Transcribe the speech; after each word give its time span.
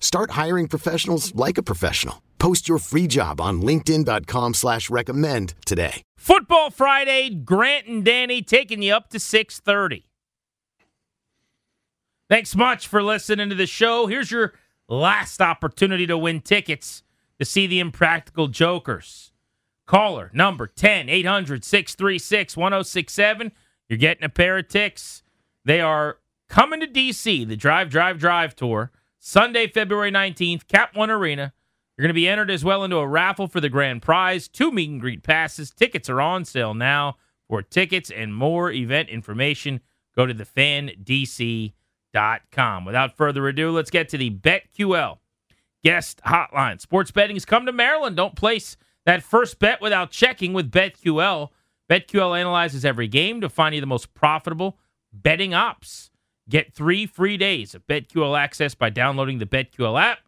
Start 0.00 0.32
hiring 0.32 0.66
professionals 0.66 1.34
like 1.34 1.58
a 1.58 1.62
professional. 1.62 2.22
Post 2.38 2.68
your 2.68 2.78
free 2.78 3.06
job 3.06 3.40
on 3.40 3.62
LinkedIn.com 3.62 4.54
slash 4.54 4.90
recommend 4.90 5.54
today. 5.64 6.02
Football 6.16 6.70
Friday, 6.70 7.30
Grant 7.30 7.86
and 7.86 8.04
Danny 8.04 8.42
taking 8.42 8.82
you 8.82 8.92
up 8.94 9.10
to 9.10 9.20
630. 9.20 10.04
Thanks 12.28 12.54
much 12.54 12.86
for 12.86 13.02
listening 13.02 13.48
to 13.48 13.54
the 13.54 13.66
show. 13.66 14.06
Here's 14.06 14.30
your 14.30 14.52
last 14.88 15.40
opportunity 15.40 16.06
to 16.06 16.18
win 16.18 16.40
tickets 16.40 17.02
to 17.38 17.44
see 17.44 17.66
the 17.66 17.80
Impractical 17.80 18.48
Jokers. 18.48 19.32
Caller 19.86 20.30
number 20.34 20.66
10 20.66 21.08
800 21.08 21.64
636 21.64 22.56
1067. 22.56 23.52
You're 23.88 23.96
getting 23.96 24.24
a 24.24 24.28
pair 24.28 24.58
of 24.58 24.68
ticks. 24.68 25.22
They 25.64 25.80
are 25.80 26.18
coming 26.50 26.80
to 26.80 26.86
DC, 26.86 27.48
the 27.48 27.56
Drive, 27.56 27.88
Drive, 27.88 28.18
Drive 28.18 28.54
tour, 28.54 28.90
Sunday, 29.18 29.66
February 29.66 30.10
19th, 30.10 30.66
Cap 30.68 30.96
One 30.96 31.10
Arena. 31.10 31.52
You're 31.96 32.04
going 32.04 32.10
to 32.10 32.14
be 32.14 32.28
entered 32.28 32.50
as 32.50 32.64
well 32.64 32.84
into 32.84 32.96
a 32.96 33.06
raffle 33.06 33.48
for 33.48 33.60
the 33.60 33.68
grand 33.68 34.02
prize, 34.02 34.46
two 34.46 34.70
meet 34.70 34.88
and 34.88 35.00
greet 35.00 35.22
passes. 35.24 35.70
Tickets 35.70 36.08
are 36.08 36.20
on 36.20 36.44
sale 36.44 36.74
now. 36.74 37.16
For 37.48 37.62
tickets 37.62 38.10
and 38.10 38.34
more 38.34 38.70
event 38.70 39.08
information, 39.08 39.80
go 40.14 40.26
to 40.26 40.34
thefandc.com. 40.34 41.74
Without 42.84 43.16
further 43.16 43.48
ado, 43.48 43.70
let's 43.70 43.90
get 43.90 44.10
to 44.10 44.18
the 44.18 44.30
BetQL 44.30 45.18
guest 45.82 46.20
hotline. 46.26 46.80
Sports 46.80 47.10
betting 47.10 47.36
has 47.36 47.44
come 47.44 47.66
to 47.66 47.72
Maryland. 47.72 48.16
Don't 48.16 48.36
place 48.36 48.76
that 49.06 49.22
first 49.22 49.58
bet 49.58 49.80
without 49.80 50.10
checking 50.10 50.52
with 50.52 50.70
BetQL. 50.70 51.48
BetQL 51.90 52.38
analyzes 52.38 52.84
every 52.84 53.08
game 53.08 53.40
to 53.40 53.48
find 53.48 53.74
you 53.74 53.80
the 53.80 53.86
most 53.86 54.12
profitable 54.14 54.78
betting 55.12 55.54
ops. 55.54 56.10
Get 56.48 56.72
three 56.72 57.06
free 57.06 57.36
days 57.36 57.74
of 57.74 57.86
BetQL 57.86 58.38
access 58.38 58.74
by 58.74 58.90
downloading 58.90 59.38
the 59.38 59.46
BetQL 59.46 60.00
app 60.00 60.20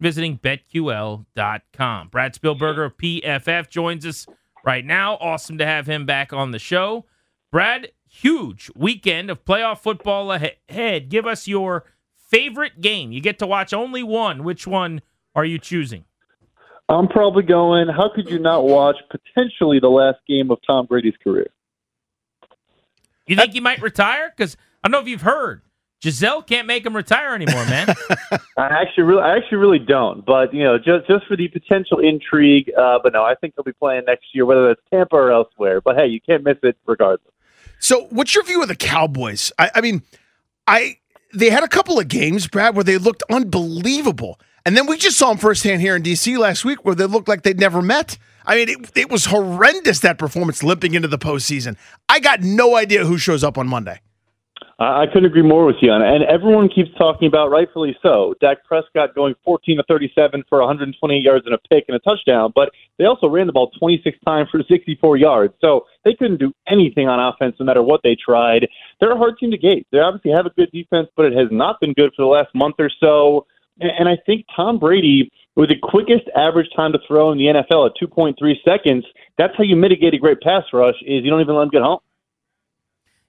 visiting 0.00 0.38
betql.com. 0.38 2.08
Brad 2.08 2.34
Spielberger 2.34 2.86
of 2.86 2.96
PFF 2.96 3.68
joins 3.68 4.06
us 4.06 4.26
right 4.64 4.84
now. 4.84 5.16
Awesome 5.20 5.58
to 5.58 5.66
have 5.66 5.86
him 5.86 6.06
back 6.06 6.32
on 6.32 6.50
the 6.50 6.58
show. 6.58 7.04
Brad, 7.50 7.88
huge 8.08 8.70
weekend 8.76 9.30
of 9.30 9.44
playoff 9.44 9.78
football 9.80 10.32
ahead. 10.32 11.08
Give 11.08 11.26
us 11.26 11.48
your 11.48 11.84
favorite 12.16 12.80
game. 12.80 13.12
You 13.12 13.20
get 13.20 13.38
to 13.40 13.46
watch 13.46 13.72
only 13.72 14.02
one. 14.02 14.44
Which 14.44 14.66
one 14.66 15.02
are 15.34 15.44
you 15.44 15.58
choosing? 15.58 16.04
I'm 16.88 17.08
probably 17.08 17.42
going. 17.42 17.88
How 17.88 18.10
could 18.14 18.30
you 18.30 18.38
not 18.38 18.64
watch 18.64 18.96
potentially 19.10 19.78
the 19.78 19.90
last 19.90 20.18
game 20.26 20.50
of 20.50 20.58
Tom 20.66 20.86
Brady's 20.86 21.16
career? 21.22 21.48
You 23.26 23.36
think 23.36 23.52
he 23.52 23.60
might 23.60 23.82
retire? 23.82 24.32
Because 24.34 24.56
I 24.82 24.88
don't 24.88 24.92
know 24.92 25.00
if 25.00 25.08
you've 25.08 25.22
heard. 25.22 25.62
Gisele 26.00 26.42
can't 26.42 26.68
make 26.68 26.86
him 26.86 26.94
retire 26.94 27.34
anymore, 27.34 27.64
man. 27.66 27.88
I 28.56 28.66
actually 28.66 29.02
really, 29.02 29.22
I 29.22 29.36
actually 29.36 29.58
really 29.58 29.80
don't. 29.80 30.24
But 30.24 30.54
you 30.54 30.62
know, 30.62 30.78
just 30.78 31.08
just 31.08 31.26
for 31.26 31.36
the 31.36 31.48
potential 31.48 31.98
intrigue. 31.98 32.70
Uh, 32.78 33.00
but 33.02 33.12
no, 33.12 33.24
I 33.24 33.34
think 33.34 33.54
he'll 33.56 33.64
be 33.64 33.72
playing 33.72 34.04
next 34.06 34.26
year, 34.32 34.46
whether 34.46 34.70
it's 34.70 34.80
Tampa 34.92 35.16
or 35.16 35.32
elsewhere. 35.32 35.80
But 35.80 35.96
hey, 35.96 36.06
you 36.06 36.20
can't 36.20 36.44
miss 36.44 36.56
it 36.62 36.76
regardless. 36.86 37.32
So, 37.80 38.06
what's 38.10 38.34
your 38.34 38.44
view 38.44 38.62
of 38.62 38.68
the 38.68 38.76
Cowboys? 38.76 39.50
I, 39.58 39.70
I 39.74 39.80
mean, 39.80 40.02
I 40.68 40.98
they 41.34 41.50
had 41.50 41.64
a 41.64 41.68
couple 41.68 41.98
of 41.98 42.06
games, 42.06 42.46
Brad, 42.46 42.76
where 42.76 42.84
they 42.84 42.96
looked 42.96 43.24
unbelievable, 43.28 44.38
and 44.64 44.76
then 44.76 44.86
we 44.86 44.98
just 44.98 45.18
saw 45.18 45.30
them 45.30 45.38
firsthand 45.38 45.80
here 45.80 45.96
in 45.96 46.04
DC 46.04 46.38
last 46.38 46.64
week, 46.64 46.84
where 46.84 46.94
they 46.94 47.06
looked 47.06 47.26
like 47.26 47.42
they'd 47.42 47.58
never 47.58 47.82
met. 47.82 48.18
I 48.46 48.54
mean, 48.54 48.68
it, 48.68 48.96
it 48.96 49.10
was 49.10 49.26
horrendous 49.26 49.98
that 50.00 50.16
performance 50.16 50.62
limping 50.62 50.94
into 50.94 51.08
the 51.08 51.18
postseason. 51.18 51.76
I 52.08 52.20
got 52.20 52.40
no 52.40 52.76
idea 52.76 53.04
who 53.04 53.18
shows 53.18 53.42
up 53.42 53.58
on 53.58 53.66
Monday. 53.68 54.00
I 54.80 55.06
couldn't 55.06 55.24
agree 55.24 55.42
more 55.42 55.64
with 55.64 55.76
you. 55.80 55.92
And 55.92 56.22
everyone 56.24 56.68
keeps 56.68 56.90
talking 56.96 57.26
about, 57.26 57.50
rightfully 57.50 57.96
so, 58.00 58.34
Dak 58.40 58.64
Prescott 58.64 59.12
going 59.12 59.34
14 59.44 59.76
to 59.78 59.82
37 59.88 60.44
for 60.48 60.58
128 60.60 61.20
yards 61.20 61.46
and 61.46 61.54
a 61.54 61.58
pick 61.68 61.86
and 61.88 61.96
a 61.96 61.98
touchdown. 61.98 62.52
But 62.54 62.70
they 62.96 63.04
also 63.04 63.28
ran 63.28 63.48
the 63.48 63.52
ball 63.52 63.70
26 63.78 64.16
times 64.24 64.48
for 64.50 64.62
64 64.62 65.16
yards. 65.16 65.54
So 65.60 65.86
they 66.04 66.14
couldn't 66.14 66.38
do 66.38 66.52
anything 66.68 67.08
on 67.08 67.18
offense 67.18 67.56
no 67.58 67.66
matter 67.66 67.82
what 67.82 68.02
they 68.04 68.14
tried. 68.14 68.68
They're 69.00 69.12
a 69.12 69.16
hard 69.16 69.38
team 69.38 69.50
to 69.50 69.58
gauge. 69.58 69.84
They 69.90 69.98
obviously 69.98 70.30
have 70.30 70.46
a 70.46 70.50
good 70.50 70.70
defense, 70.70 71.08
but 71.16 71.26
it 71.26 71.32
has 71.32 71.48
not 71.50 71.80
been 71.80 71.92
good 71.92 72.12
for 72.14 72.22
the 72.22 72.28
last 72.28 72.54
month 72.54 72.76
or 72.78 72.90
so. 73.00 73.46
And 73.80 74.08
I 74.08 74.16
think 74.26 74.46
Tom 74.54 74.78
Brady, 74.78 75.30
with 75.56 75.70
the 75.70 75.76
quickest 75.82 76.28
average 76.36 76.68
time 76.76 76.92
to 76.92 77.00
throw 77.06 77.32
in 77.32 77.38
the 77.38 77.46
NFL 77.46 77.86
at 77.86 77.96
2.3 78.00 78.64
seconds, 78.64 79.04
that's 79.36 79.56
how 79.56 79.64
you 79.64 79.74
mitigate 79.74 80.14
a 80.14 80.18
great 80.18 80.40
pass 80.40 80.64
rush 80.72 80.96
is 81.02 81.24
you 81.24 81.30
don't 81.30 81.40
even 81.40 81.56
let 81.56 81.64
him 81.64 81.70
get 81.70 81.82
home. 81.82 81.98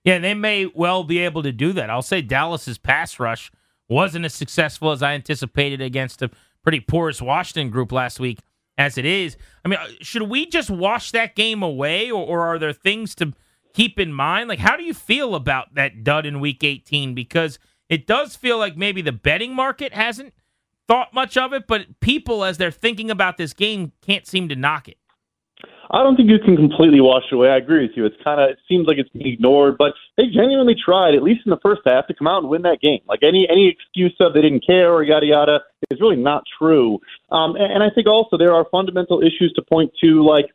Yeah, 0.04 0.20
they 0.20 0.34
may 0.34 0.66
well 0.66 1.04
be 1.04 1.20
able 1.20 1.44
to 1.44 1.52
do 1.52 1.74
that. 1.74 1.90
I'll 1.90 2.02
say 2.02 2.22
Dallas's 2.22 2.78
pass 2.78 3.20
rush 3.20 3.52
wasn't 3.88 4.26
as 4.26 4.34
successful 4.34 4.92
as 4.92 5.04
I 5.04 5.14
anticipated 5.14 5.82
against 5.82 6.22
a 6.22 6.32
pretty 6.64 6.80
porous 6.80 7.22
Washington 7.22 7.70
group 7.70 7.92
last 7.92 8.20
week 8.20 8.40
as 8.78 8.98
it 8.98 9.06
is. 9.06 9.36
I 9.66 9.68
mean, 9.68 9.80
uh, 9.80 9.88
should 10.02 10.24
we 10.24 10.46
just 10.46 10.70
wash 10.70 11.12
that 11.12 11.36
game 11.36 11.62
away, 11.62 12.10
or, 12.10 12.26
or 12.26 12.42
are 12.48 12.58
there 12.58 12.72
things 12.72 13.14
to 13.16 13.34
keep 13.74 14.00
in 14.00 14.14
mind? 14.14 14.48
Like, 14.48 14.60
how 14.60 14.78
do 14.78 14.84
you 14.84 14.94
feel 14.94 15.36
about 15.36 15.76
that 15.76 16.04
dud 16.04 16.26
in 16.26 16.40
week 16.40 16.64
18? 16.64 17.14
Because 17.14 17.60
it 17.90 18.08
does 18.08 18.36
feel 18.36 18.58
like 18.58 18.78
maybe 18.78 19.02
the 19.02 19.12
betting 19.12 19.54
market 19.54 19.94
hasn't 19.94 20.34
thought 20.88 21.14
much 21.14 21.36
of 21.36 21.52
it, 21.54 21.68
but 21.68 22.00
people, 22.00 22.44
as 22.44 22.58
they're 22.58 22.72
thinking 22.72 23.12
about 23.12 23.38
this 23.38 23.54
game, 23.54 23.92
can't 24.02 24.26
seem 24.26 24.48
to 24.50 24.56
knock 24.56 24.88
it. 24.88 24.98
I 25.92 26.04
don't 26.04 26.16
think 26.16 26.30
you 26.30 26.38
can 26.38 26.56
completely 26.56 27.02
wash 27.02 27.24
it 27.32 27.36
away. 27.36 27.50
I 27.50 27.58
agree 27.58 27.82
with 27.82 27.98
you. 27.98 28.06
It's 28.06 28.16
kind 28.24 28.40
of 28.40 28.52
it 28.52 28.60
seems 28.68 28.86
like 28.86 28.98
it's 28.98 29.10
being 29.10 29.34
ignored, 29.34 29.76
but 29.78 29.94
they 30.18 30.28
genuinely 30.28 30.76
tried, 30.76 31.16
at 31.16 31.24
least 31.24 31.42
in 31.46 31.50
the 31.50 31.60
first 31.64 31.82
half, 31.86 32.06
to 32.08 32.14
come 32.14 32.28
out 32.28 32.44
and 32.44 32.50
win 32.50 32.62
that 32.62 32.80
game. 32.80 33.00
Like 33.08 33.24
any 33.24 33.48
any 33.50 33.68
excuse 33.68 34.16
of 34.20 34.34
they 34.34 34.42
didn't 34.42 34.66
care 34.66 34.94
or 34.94 35.04
yada 35.04 35.26
yada 35.26 35.62
is 35.90 36.00
really 36.00 36.16
not 36.16 36.44
true. 36.60 37.00
Um, 37.32 37.56
and, 37.56 37.74
and 37.74 37.84
I 37.84 37.90
think 37.90 38.08
also 38.08 38.38
there 38.38 38.54
are 38.54 38.66
fundamental 38.72 39.22
issues 39.22 39.52
to 39.56 39.64
point 39.64 39.92
to. 40.04 40.24
Like 40.24 40.46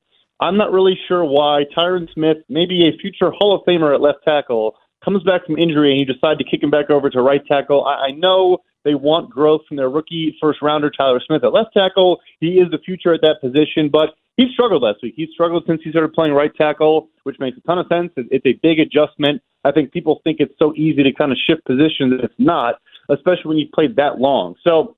I'm 0.41 0.57
not 0.57 0.71
really 0.73 0.99
sure 1.09 1.25
why 1.25 1.65
Tyron 1.77 2.13
Smith, 2.15 2.39
maybe 2.49 2.87
a 2.87 2.97
future 2.99 3.33
Hall 3.33 3.57
of 3.57 3.63
Famer 3.67 3.93
at 3.93 4.01
left 4.01 4.19
tackle, 4.25 4.77
comes 5.05 5.25
back 5.25 5.47
from 5.47 5.59
injury 5.59 5.91
and 5.91 5.99
you 5.99 6.07
decide 6.07 6.39
to 6.39 6.45
kick 6.45 6.63
him 6.63 6.71
back 6.71 6.91
over 6.91 7.11
to 7.11 7.21
right 7.21 7.45
tackle. 7.47 7.85
I, 7.85 8.07
I 8.07 8.11
know 8.13 8.59
they 8.85 8.95
want 8.95 9.31
growth 9.31 9.63
from 9.67 9.79
their 9.79 9.89
rookie 9.89 10.37
first 10.41 10.63
rounder 10.63 10.91
Tyler 10.91 11.21
Smith 11.27 11.43
at 11.43 11.53
left 11.53 11.71
tackle. 11.75 12.21
He 12.39 12.59
is 12.61 12.71
the 12.71 12.79
future 12.79 13.13
at 13.13 13.23
that 13.23 13.41
position, 13.41 13.89
but 13.91 14.11
he 14.37 14.51
struggled 14.53 14.83
last 14.83 14.99
week. 15.03 15.15
He 15.17 15.29
struggled 15.33 15.65
since 15.67 15.81
he 15.85 15.91
started 15.91 16.13
playing 16.13 16.35
right 16.35 16.55
tackle, 16.55 17.09
which 17.23 17.39
makes 17.39 17.57
a 17.57 17.61
ton 17.63 17.79
of 17.79 17.87
sense. 17.89 18.13
It's 18.17 18.45
a 18.47 18.55
big 18.63 18.81
adjustment. 18.81 19.43
I 19.65 19.73
think 19.73 19.93
people 19.93 20.21
think 20.25 20.41
it's 20.41 20.55
so 20.59 20.75
easy 20.75 21.03
to 21.03 21.13
kind 21.13 21.33
of 21.33 21.39
shift 21.47 21.65
positions. 21.65 22.11
That 22.11 22.25
it's 22.25 22.35
not, 22.39 22.77
especially 23.09 23.45
when 23.45 23.59
you've 23.59 23.73
played 23.73 23.97
that 23.97 24.19
long. 24.19 24.57
So 24.63 24.97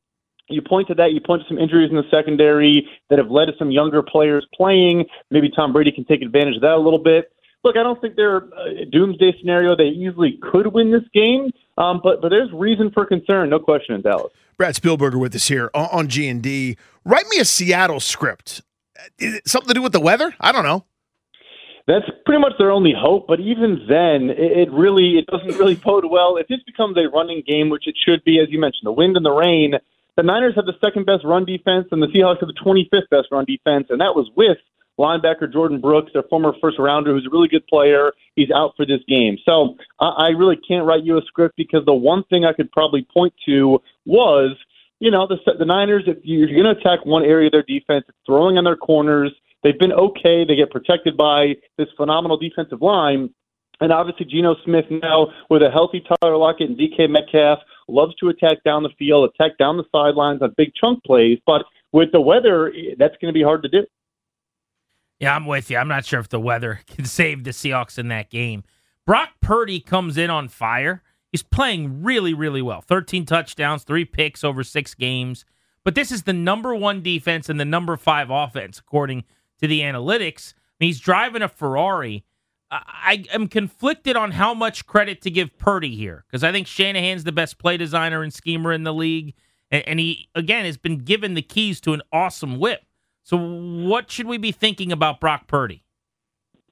you 0.49 0.63
point 0.63 0.89
to 0.89 0.95
that. 0.95 1.13
You 1.13 1.21
point 1.21 1.43
to 1.43 1.49
some 1.49 1.59
injuries 1.59 1.91
in 1.91 1.97
the 1.97 2.09
secondary 2.11 2.89
that 3.11 3.19
have 3.19 3.31
led 3.31 3.47
to 3.47 3.53
some 3.59 3.71
younger 3.71 4.03
players 4.03 4.47
playing. 4.55 5.05
Maybe 5.31 5.51
Tom 5.51 5.73
Brady 5.73 5.93
can 5.93 6.05
take 6.05 6.23
advantage 6.23 6.57
of 6.57 6.63
that 6.63 6.73
a 6.73 6.79
little 6.79 6.99
bit. 6.99 7.33
Look, 7.65 7.77
I 7.77 7.83
don't 7.83 8.01
think 8.01 8.17
they're 8.17 8.49
a 8.59 8.85
doomsday 8.85 9.35
scenario. 9.41 9.75
They 9.77 9.89
easily 9.89 10.39
could 10.41 10.69
win 10.69 10.93
this 10.93 11.03
game, 11.13 11.51
um, 11.79 12.01
but 12.03 12.23
but 12.23 12.29
there's 12.29 12.53
reason 12.53 12.91
for 12.93 13.05
concern, 13.05 13.51
no 13.51 13.59
question 13.59 13.97
in 13.97 14.03
Dallas. 14.03 14.33
Brad 14.57 14.75
Spielberger 14.75 15.19
with 15.19 15.35
us 15.35 15.49
here 15.49 15.71
on 15.75 16.09
G 16.09 16.29
and 16.29 16.41
D. 16.43 16.77
Write 17.05 17.27
me 17.29 17.39
a 17.39 17.45
Seattle 17.45 18.01
script 18.01 18.63
is 19.19 19.35
it 19.35 19.49
something 19.49 19.69
to 19.69 19.75
do 19.75 19.83
with 19.83 19.93
the 19.93 20.01
weather? 20.01 20.35
I 20.41 20.53
don't 20.53 20.65
know. 20.65 20.85
That's 21.87 22.07
pretty 22.25 22.41
much 22.41 22.53
their 22.59 22.73
only 22.73 22.93
hope. 22.97 23.27
But 23.29 23.39
even 23.41 23.87
then, 23.89 24.31
it, 24.31 24.71
really 24.73 25.19
it 25.19 25.27
doesn't 25.27 25.59
really 25.59 25.77
bode 25.77 26.05
well. 26.11 26.37
If 26.37 26.49
this 26.49 26.61
becomes 26.67 26.97
a 26.97 27.09
running 27.09 27.43
game, 27.47 27.71
which 27.71 27.87
it 27.87 27.95
should 28.05 28.25
be, 28.25 28.41
as 28.41 28.49
you 28.51 28.59
mentioned, 28.59 28.87
the 28.87 28.93
wind 28.93 29.17
and 29.17 29.25
the 29.25 29.33
rain. 29.33 29.75
The 30.17 30.23
Niners 30.23 30.55
have 30.57 30.65
the 30.65 30.79
second 30.83 31.05
best 31.05 31.25
run 31.25 31.45
defense, 31.45 31.89
and 31.93 32.03
the 32.03 32.07
Seahawks 32.07 32.41
have 32.41 32.49
the 32.49 32.55
25th 32.65 33.11
best 33.11 33.29
run 33.31 33.45
defense, 33.45 33.89
and 33.91 34.01
that 34.01 34.17
was 34.17 34.31
with 34.35 34.57
linebacker 34.99 35.53
Jordyn 35.53 35.81
Brooks, 35.81 36.13
their 36.13 36.23
former 36.25 36.55
first 36.61 36.79
rounder, 36.79 37.13
who's 37.13 37.27
a 37.27 37.31
really 37.31 37.49
good 37.49 37.67
player. 37.67 38.13
He's 38.35 38.51
out 38.51 38.73
for 38.77 38.87
this 38.87 39.01
game. 39.07 39.37
So 39.45 39.77
I, 40.01 40.07
I 40.07 40.29
really 40.29 40.57
can't 40.57 40.87
write 40.87 41.05
you 41.05 41.19
a 41.19 41.23
script 41.27 41.57
because 41.57 41.85
the 41.85 41.95
one 41.95 42.25
thing 42.25 42.45
I 42.45 42.53
could 42.53 42.73
probably 42.73 43.07
point 43.13 43.35
to 43.47 43.81
was, 44.05 44.57
you 44.99 45.11
know, 45.11 45.27
the, 45.27 45.37
the 45.59 45.65
Niners, 45.65 46.05
if 46.07 46.19
you're 46.23 46.47
going 46.49 46.65
to 46.65 46.81
attack 46.81 47.05
one 47.05 47.25
area 47.25 47.47
of 47.47 47.53
their 47.53 47.63
defense, 47.63 48.05
it's 48.09 48.19
throwing 48.25 48.59
on 48.59 48.65
their 48.65 48.77
corners. 48.77 49.33
They've 49.63 49.79
been 49.79 49.93
okay. 49.93 50.45
They 50.45 50.57
get 50.57 50.71
protected 50.71 51.17
by 51.17 51.55
this 51.77 51.89
phenomenal 51.97 52.37
defensive 52.37 52.83
line. 52.83 53.31
And 53.81 53.93
obviously, 53.93 54.25
Geno 54.27 54.57
Smith 54.65 54.87
now 54.91 55.29
with 55.51 55.63
a 55.63 55.71
healthy 55.71 56.01
Tyler 56.01 56.37
Lockett 56.37 56.71
and 56.71 56.79
DK 56.79 57.11
Metcalf 57.11 57.59
loves 57.89 58.15
to 58.17 58.29
attack 58.29 58.63
down 58.65 58.83
the 58.83 58.91
field, 58.99 59.31
attack 59.35 59.59
down 59.59 59.77
the 59.77 59.85
sidelines 59.93 60.41
on 60.41 60.55
big 60.57 60.73
chunk 60.75 61.05
plays. 61.05 61.39
But 61.47 61.65
with 61.93 62.11
the 62.13 62.21
weather, 62.21 62.73
that's 62.99 63.15
going 63.21 63.33
to 63.33 63.39
be 63.39 63.43
hard 63.43 63.63
to 63.65 63.69
do. 63.69 63.87
Yeah, 65.19 65.35
I'm 65.35 65.47
with 65.47 65.71
you. 65.71 65.79
I'm 65.79 65.89
not 65.89 66.05
sure 66.05 66.21
if 66.21 66.29
the 66.29 66.41
weather 66.41 66.81
can 66.87 67.05
save 67.05 67.45
the 67.45 67.51
Seahawks 67.51 67.99
in 67.99 68.09
that 68.09 68.31
game. 68.31 68.65
Brock 69.05 69.31
Purdy 69.41 69.81
comes 69.81 70.17
in 70.17 70.31
on 70.31 70.49
fire. 70.49 71.03
He's 71.33 71.43
playing 71.43 72.03
really, 72.03 72.35
really 72.35 72.63
well. 72.63 72.81
13 72.81 73.27
touchdowns, 73.27 73.85
three 73.85 74.05
picks 74.05 74.45
over 74.45 74.63
six 74.63 74.95
games. 74.95 75.45
But 75.85 75.95
this 75.95 76.11
is 76.11 76.25
the 76.25 76.33
number 76.33 76.75
one 76.75 77.03
defense 77.03 77.49
and 77.49 77.61
the 77.61 77.65
number 77.65 77.97
five 77.97 78.29
offense, 78.31 78.79
according 78.79 79.25
to 79.61 79.67
the 79.67 79.81
analytics. 79.81 80.55
I 80.55 80.57
mean, 80.81 80.89
he's 80.89 81.01
driving 81.01 81.43
a 81.43 81.49
Ferrari. 81.49 82.25
I 82.71 83.25
am 83.33 83.47
conflicted 83.47 84.17
on 84.17 84.33
how 84.33 84.53
much 84.53 84.87
credit 84.87 85.23
to 85.23 85.31
give 85.31 85.57
Purdy 85.59 85.95
here 85.95 86.25
because 86.27 86.43
I 86.43 86.51
think 86.51 86.67
Shanahan's 86.67 87.25
the 87.25 87.33
best 87.33 87.59
play 87.59 87.77
designer 87.77 88.23
and 88.23 88.33
schemer 88.33 88.73
in 88.73 88.83
the 88.83 88.93
league. 88.93 89.35
And, 89.71 89.99
he, 89.99 90.29
again, 90.35 90.65
has 90.65 90.77
been 90.77 90.99
given 90.99 91.35
the 91.35 91.43
keys 91.43 91.81
to 91.83 91.93
an 91.93 92.03
awesome 92.13 92.59
whip. 92.59 92.83
So, 93.25 93.37
what 93.37 94.11
should 94.11 94.27
we 94.27 94.39
be 94.39 94.53
thinking 94.53 94.93
about 94.93 95.21
Brock 95.21 95.49
Purdy? 95.49 95.83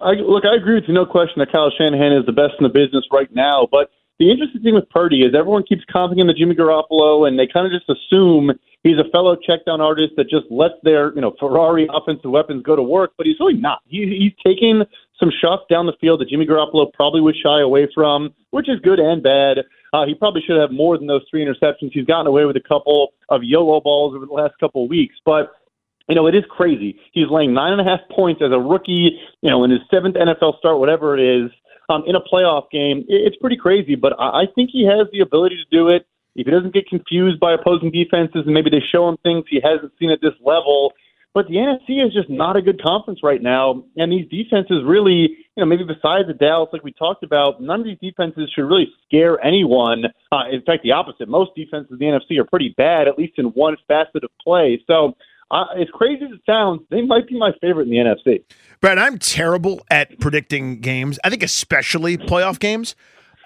I, 0.00 0.12
look, 0.12 0.44
I 0.44 0.54
agree 0.54 0.76
with 0.76 0.84
you. 0.86 0.94
No 0.94 1.04
question 1.06 1.34
that 1.38 1.50
Kyle 1.50 1.72
Shanahan 1.76 2.12
is 2.12 2.26
the 2.26 2.32
best 2.32 2.54
in 2.58 2.62
the 2.62 2.68
business 2.68 3.04
right 3.12 3.32
now. 3.34 3.66
But 3.70 3.90
the 4.18 4.30
interesting 4.30 4.62
thing 4.62 4.74
with 4.74 4.88
Purdy 4.90 5.22
is 5.22 5.34
everyone 5.34 5.64
keeps 5.64 5.82
comping 5.92 6.20
him 6.20 6.28
to 6.28 6.34
Jimmy 6.34 6.54
Garoppolo, 6.54 7.26
and 7.26 7.38
they 7.38 7.46
kind 7.46 7.66
of 7.66 7.72
just 7.72 7.90
assume 7.90 8.52
he's 8.82 8.98
a 8.98 9.10
fellow 9.10 9.36
checkdown 9.36 9.80
artist 9.80 10.14
that 10.16 10.30
just 10.30 10.46
lets 10.50 10.74
their 10.82 11.12
you 11.14 11.20
know 11.20 11.34
Ferrari 11.40 11.88
offensive 11.92 12.30
weapons 12.30 12.62
go 12.62 12.76
to 12.76 12.82
work. 12.82 13.12
But 13.16 13.26
he's 13.26 13.40
really 13.40 13.58
not. 13.58 13.80
He, 13.86 14.06
he's 14.06 14.32
taking 14.46 14.82
some 15.18 15.30
shots 15.40 15.64
down 15.68 15.86
the 15.86 15.96
field 16.00 16.20
that 16.20 16.28
Jimmy 16.28 16.46
Garoppolo 16.46 16.92
probably 16.92 17.20
would 17.20 17.36
shy 17.42 17.60
away 17.60 17.88
from, 17.92 18.32
which 18.50 18.68
is 18.68 18.78
good 18.80 19.00
and 19.00 19.22
bad. 19.22 19.58
Uh, 19.92 20.06
he 20.06 20.14
probably 20.14 20.42
should 20.46 20.60
have 20.60 20.70
more 20.70 20.96
than 20.98 21.06
those 21.06 21.22
three 21.30 21.44
interceptions. 21.44 21.90
He's 21.92 22.06
gotten 22.06 22.26
away 22.26 22.44
with 22.44 22.56
a 22.56 22.60
couple 22.60 23.14
of 23.28 23.42
YOLO 23.42 23.80
balls 23.80 24.14
over 24.14 24.26
the 24.26 24.32
last 24.32 24.54
couple 24.60 24.84
of 24.84 24.90
weeks, 24.90 25.14
but 25.24 25.52
you 26.08 26.14
know, 26.14 26.26
it 26.26 26.34
is 26.34 26.44
crazy. 26.50 26.98
He's 27.12 27.28
laying 27.30 27.54
nine 27.54 27.72
and 27.72 27.80
a 27.80 27.84
half 27.84 28.00
points 28.10 28.42
as 28.44 28.52
a 28.52 28.58
rookie, 28.58 29.18
you 29.40 29.50
know, 29.50 29.64
in 29.64 29.70
his 29.70 29.80
seventh 29.90 30.16
NFL 30.16 30.58
start, 30.58 30.78
whatever 30.78 31.16
it 31.16 31.44
is, 31.44 31.50
um, 31.88 32.02
in 32.06 32.14
a 32.14 32.20
playoff 32.20 32.70
game. 32.70 33.04
It's 33.08 33.36
pretty 33.36 33.56
crazy, 33.56 33.94
but 33.94 34.14
I 34.18 34.44
think 34.54 34.70
he 34.70 34.84
has 34.86 35.06
the 35.12 35.20
ability 35.20 35.56
to 35.56 35.76
do 35.76 35.88
it. 35.88 36.06
If 36.36 36.46
he 36.46 36.50
doesn't 36.50 36.74
get 36.74 36.88
confused 36.88 37.38
by 37.38 37.52
opposing 37.52 37.90
defenses 37.90 38.42
and 38.44 38.54
maybe 38.54 38.70
they 38.70 38.82
show 38.90 39.08
him 39.08 39.16
things 39.22 39.44
he 39.48 39.60
hasn't 39.62 39.92
seen 39.98 40.10
at 40.10 40.20
this 40.20 40.34
level. 40.44 40.92
But 41.32 41.48
the 41.48 41.54
NFC 41.56 42.04
is 42.04 42.12
just 42.12 42.30
not 42.30 42.56
a 42.56 42.62
good 42.62 42.80
conference 42.80 43.20
right 43.22 43.42
now. 43.42 43.84
And 43.96 44.12
these 44.12 44.28
defenses 44.28 44.82
really, 44.84 45.36
you 45.56 45.56
know, 45.56 45.66
maybe 45.66 45.82
besides 45.84 46.28
the 46.28 46.34
Dallas, 46.34 46.70
like 46.72 46.84
we 46.84 46.92
talked 46.92 47.24
about, 47.24 47.60
none 47.60 47.80
of 47.80 47.86
these 47.86 47.98
defenses 48.00 48.50
should 48.54 48.66
really 48.66 48.88
scare 49.04 49.44
anyone. 49.44 50.04
Uh, 50.30 50.44
in 50.52 50.62
fact, 50.62 50.84
the 50.84 50.92
opposite. 50.92 51.28
Most 51.28 51.50
defenses 51.56 51.90
in 51.90 51.98
the 51.98 52.06
NFC 52.06 52.38
are 52.38 52.44
pretty 52.44 52.72
bad, 52.76 53.08
at 53.08 53.18
least 53.18 53.34
in 53.38 53.46
one 53.46 53.76
facet 53.88 54.22
of 54.22 54.30
play. 54.42 54.80
So 54.86 55.16
as 55.52 55.88
crazy 55.92 56.24
as 56.24 56.32
it 56.32 56.40
sounds, 56.46 56.82
they 56.90 57.02
might 57.02 57.26
be 57.26 57.38
my 57.38 57.52
favorite 57.60 57.88
in 57.88 57.90
the 57.90 57.96
NFC. 57.96 58.42
Brad, 58.80 58.98
I'm 58.98 59.18
terrible 59.18 59.84
at 59.90 60.18
predicting 60.18 60.80
games. 60.80 61.18
I 61.24 61.30
think 61.30 61.42
especially 61.42 62.16
playoff 62.16 62.58
games. 62.58 62.94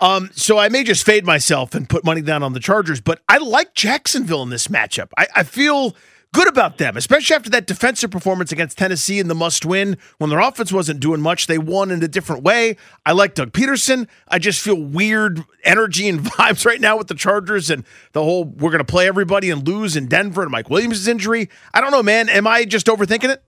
Um, 0.00 0.30
so 0.32 0.58
I 0.58 0.68
may 0.68 0.84
just 0.84 1.04
fade 1.04 1.24
myself 1.24 1.74
and 1.74 1.88
put 1.88 2.04
money 2.04 2.20
down 2.22 2.42
on 2.42 2.52
the 2.52 2.60
Chargers, 2.60 3.00
but 3.00 3.20
I 3.28 3.38
like 3.38 3.74
Jacksonville 3.74 4.42
in 4.42 4.50
this 4.50 4.68
matchup. 4.68 5.08
I, 5.18 5.26
I 5.36 5.42
feel 5.42 5.96
good 6.32 6.48
about 6.48 6.78
them, 6.78 6.96
especially 6.96 7.36
after 7.36 7.50
that 7.50 7.66
defensive 7.66 8.10
performance 8.10 8.52
against 8.52 8.78
Tennessee 8.78 9.18
in 9.18 9.28
the 9.28 9.34
must 9.34 9.64
win. 9.64 9.96
When 10.18 10.30
their 10.30 10.40
offense 10.40 10.72
wasn't 10.72 11.00
doing 11.00 11.20
much, 11.20 11.46
they 11.46 11.58
won 11.58 11.90
in 11.90 12.02
a 12.02 12.08
different 12.08 12.42
way. 12.42 12.76
I 13.06 13.12
like 13.12 13.34
Doug 13.34 13.52
Pederson. 13.52 14.08
I 14.28 14.38
just 14.38 14.60
feel 14.60 14.80
weird 14.80 15.42
energy 15.64 16.08
and 16.08 16.20
vibes 16.24 16.66
right 16.66 16.80
now 16.80 16.96
with 16.96 17.08
the 17.08 17.14
Chargers 17.14 17.70
and 17.70 17.84
the 18.12 18.22
whole 18.22 18.44
we're 18.44 18.70
going 18.70 18.78
to 18.78 18.84
play 18.84 19.06
everybody 19.08 19.50
and 19.50 19.66
lose 19.66 19.96
in 19.96 20.06
Denver 20.06 20.42
and 20.42 20.50
Mike 20.50 20.70
Williams' 20.70 21.08
injury. 21.08 21.48
I 21.72 21.80
don't 21.80 21.90
know, 21.90 22.02
man. 22.02 22.28
Am 22.28 22.46
I 22.46 22.64
just 22.64 22.86
overthinking 22.86 23.30
it? 23.30 23.42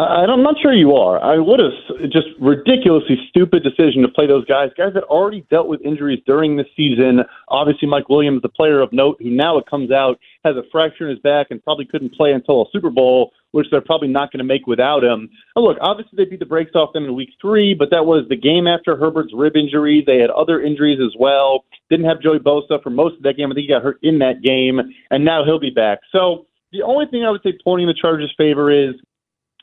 I'm 0.00 0.42
not 0.42 0.56
sure 0.62 0.72
you 0.72 0.94
are. 0.94 1.22
I 1.22 1.38
would 1.38 1.60
have 1.60 2.10
just 2.10 2.28
ridiculously 2.40 3.16
stupid 3.28 3.62
decision 3.62 4.02
to 4.02 4.08
play 4.08 4.26
those 4.26 4.44
guys, 4.46 4.70
guys 4.76 4.94
that 4.94 5.04
already 5.04 5.46
dealt 5.50 5.68
with 5.68 5.80
injuries 5.82 6.20
during 6.26 6.56
the 6.56 6.64
season. 6.76 7.20
Obviously, 7.48 7.88
Mike 7.88 8.08
Williams, 8.08 8.42
the 8.42 8.48
player 8.48 8.80
of 8.80 8.92
note, 8.92 9.16
who 9.20 9.30
now 9.30 9.58
it 9.58 9.66
comes 9.66 9.90
out 9.90 10.18
has 10.44 10.56
a 10.56 10.62
fracture 10.72 11.08
in 11.08 11.10
his 11.10 11.22
back 11.22 11.48
and 11.50 11.62
probably 11.62 11.84
couldn't 11.84 12.14
play 12.14 12.32
until 12.32 12.62
a 12.62 12.64
Super 12.72 12.90
Bowl, 12.90 13.32
which 13.50 13.66
they're 13.70 13.80
probably 13.80 14.08
not 14.08 14.32
going 14.32 14.38
to 14.38 14.44
make 14.44 14.66
without 14.66 15.04
him. 15.04 15.28
And 15.56 15.64
look, 15.64 15.76
obviously 15.80 16.16
they 16.16 16.24
beat 16.24 16.40
the 16.40 16.46
brakes 16.46 16.72
off 16.74 16.92
them 16.92 17.04
in 17.04 17.14
week 17.14 17.30
three, 17.40 17.74
but 17.74 17.90
that 17.90 18.06
was 18.06 18.26
the 18.28 18.36
game 18.36 18.66
after 18.66 18.96
Herbert's 18.96 19.34
rib 19.34 19.56
injury. 19.56 20.02
They 20.06 20.18
had 20.18 20.30
other 20.30 20.62
injuries 20.62 21.00
as 21.04 21.14
well. 21.18 21.64
Didn't 21.90 22.06
have 22.06 22.22
Joey 22.22 22.38
Bosa 22.38 22.82
for 22.82 22.90
most 22.90 23.16
of 23.16 23.22
that 23.24 23.36
game. 23.36 23.50
I 23.50 23.54
think 23.54 23.66
he 23.66 23.72
got 23.72 23.82
hurt 23.82 23.98
in 24.02 24.20
that 24.20 24.42
game, 24.42 24.80
and 25.10 25.24
now 25.24 25.44
he'll 25.44 25.60
be 25.60 25.70
back. 25.70 25.98
So 26.12 26.46
the 26.72 26.82
only 26.82 27.06
thing 27.06 27.24
I 27.24 27.30
would 27.30 27.42
say 27.42 27.52
pointing 27.62 27.88
the 27.88 27.94
Chargers' 27.94 28.32
favor 28.38 28.70
is 28.70 28.94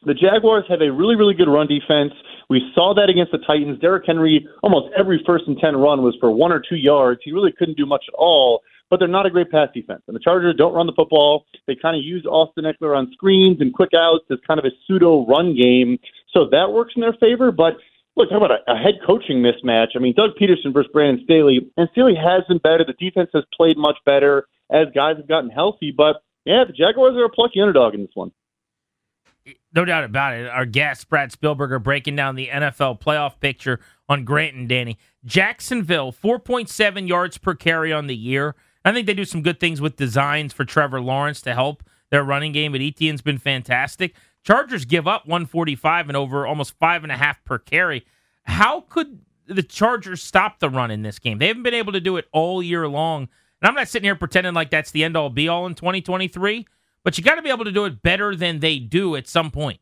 the 0.07 0.13
Jaguars 0.13 0.63
have 0.69 0.81
a 0.81 0.91
really, 0.91 1.15
really 1.15 1.33
good 1.33 1.49
run 1.49 1.67
defense. 1.67 2.13
We 2.49 2.71
saw 2.73 2.93
that 2.95 3.09
against 3.09 3.33
the 3.33 3.39
Titans. 3.39 3.79
Derrick 3.79 4.05
Henry, 4.07 4.47
almost 4.63 4.93
every 4.97 5.21
first 5.25 5.45
and 5.47 5.57
10 5.59 5.75
run 5.75 6.01
was 6.01 6.15
for 6.19 6.31
one 6.31 6.51
or 6.51 6.61
two 6.61 6.77
yards. 6.77 7.19
He 7.23 7.33
really 7.33 7.51
couldn't 7.51 7.77
do 7.77 7.85
much 7.85 8.05
at 8.07 8.13
all, 8.17 8.61
but 8.89 8.99
they're 8.99 9.09
not 9.09 9.25
a 9.25 9.29
great 9.29 9.51
pass 9.51 9.67
defense. 9.73 10.01
And 10.07 10.15
the 10.15 10.21
Chargers 10.21 10.55
don't 10.55 10.73
run 10.73 10.87
the 10.87 10.93
football. 10.93 11.45
They 11.67 11.75
kind 11.75 11.97
of 11.97 12.03
use 12.03 12.25
Austin 12.25 12.63
Ekeler 12.63 12.97
on 12.97 13.11
screens 13.11 13.59
and 13.59 13.73
quick 13.73 13.91
outs 13.93 14.23
as 14.31 14.37
kind 14.47 14.59
of 14.59 14.65
a 14.65 14.71
pseudo 14.85 15.25
run 15.27 15.55
game. 15.55 15.99
So 16.33 16.47
that 16.51 16.71
works 16.71 16.93
in 16.95 17.01
their 17.01 17.17
favor. 17.19 17.51
But 17.51 17.73
look, 18.15 18.29
talk 18.29 18.37
about 18.37 18.51
a, 18.51 18.71
a 18.71 18.77
head 18.77 18.99
coaching 19.05 19.43
mismatch. 19.43 19.89
I 19.95 19.99
mean, 19.99 20.13
Doug 20.15 20.31
Pederson 20.39 20.73
versus 20.73 20.91
Brandon 20.93 21.21
Staley, 21.25 21.69
and 21.75 21.89
Staley 21.91 22.15
has 22.15 22.43
been 22.47 22.59
better. 22.59 22.85
The 22.85 22.93
defense 22.93 23.29
has 23.33 23.43
played 23.53 23.77
much 23.77 23.97
better 24.05 24.47
as 24.71 24.87
guys 24.95 25.17
have 25.17 25.27
gotten 25.27 25.49
healthy. 25.49 25.91
But 25.91 26.17
yeah, 26.45 26.63
the 26.63 26.71
Jaguars 26.71 27.15
are 27.15 27.25
a 27.25 27.29
plucky 27.29 27.59
underdog 27.59 27.93
in 27.93 28.01
this 28.01 28.11
one 28.13 28.31
no 29.73 29.85
doubt 29.85 30.03
about 30.03 30.33
it. 30.33 30.47
Our 30.47 30.65
guest, 30.65 31.09
Brad 31.09 31.31
Spielberger, 31.31 31.81
breaking 31.81 32.15
down 32.15 32.35
the 32.35 32.47
NFL 32.47 32.99
playoff 32.99 33.39
picture 33.39 33.79
on 34.09 34.25
Grant 34.25 34.55
and 34.55 34.69
Danny. 34.69 34.97
Jacksonville, 35.25 36.11
4.7 36.11 37.07
yards 37.07 37.37
per 37.37 37.53
carry 37.55 37.91
on 37.91 38.07
the 38.07 38.15
year. 38.15 38.55
I 38.85 38.93
think 38.93 39.05
they 39.05 39.13
do 39.13 39.25
some 39.25 39.41
good 39.41 39.59
things 39.59 39.81
with 39.81 39.97
designs 39.97 40.53
for 40.53 40.65
Trevor 40.65 41.01
Lawrence 41.01 41.41
to 41.41 41.53
help 41.53 41.83
their 42.09 42.23
running 42.23 42.53
game, 42.53 42.71
but 42.71 42.81
Etienne's 42.81 43.21
been 43.21 43.37
fantastic. 43.37 44.15
Chargers 44.43 44.85
give 44.85 45.07
up 45.07 45.27
145 45.27 46.07
and 46.07 46.15
over 46.15 46.47
almost 46.47 46.77
five 46.79 47.03
and 47.03 47.11
a 47.11 47.17
half 47.17 47.43
per 47.43 47.57
carry. 47.59 48.05
How 48.43 48.81
could 48.81 49.19
the 49.45 49.63
Chargers 49.63 50.23
stop 50.23 50.59
the 50.59 50.69
run 50.69 50.89
in 50.89 51.01
this 51.01 51.19
game? 51.19 51.37
They 51.37 51.47
haven't 51.47 51.63
been 51.63 51.73
able 51.73 51.91
to 51.93 51.99
do 51.99 52.15
it 52.15 52.27
all 52.31 52.63
year 52.63 52.87
long. 52.87 53.23
And 53.61 53.67
I'm 53.67 53.75
not 53.75 53.89
sitting 53.89 54.05
here 54.05 54.15
pretending 54.15 54.53
like 54.53 54.69
that's 54.69 54.91
the 54.91 55.03
end 55.03 55.17
all 55.17 55.29
be 55.29 55.49
all 55.49 55.65
in 55.65 55.75
2023 55.75 56.65
but 57.07 57.17
you 57.17 57.23
got 57.23 57.35
to 57.35 57.41
be 57.41 57.49
able 57.49 57.63
to 57.63 57.71
do 57.71 57.85
it 57.85 58.01
better 58.01 58.35
than 58.35 58.59
they 58.59 58.79
do 58.79 59.15
at 59.15 59.29
some 59.29 59.49
point. 59.49 59.79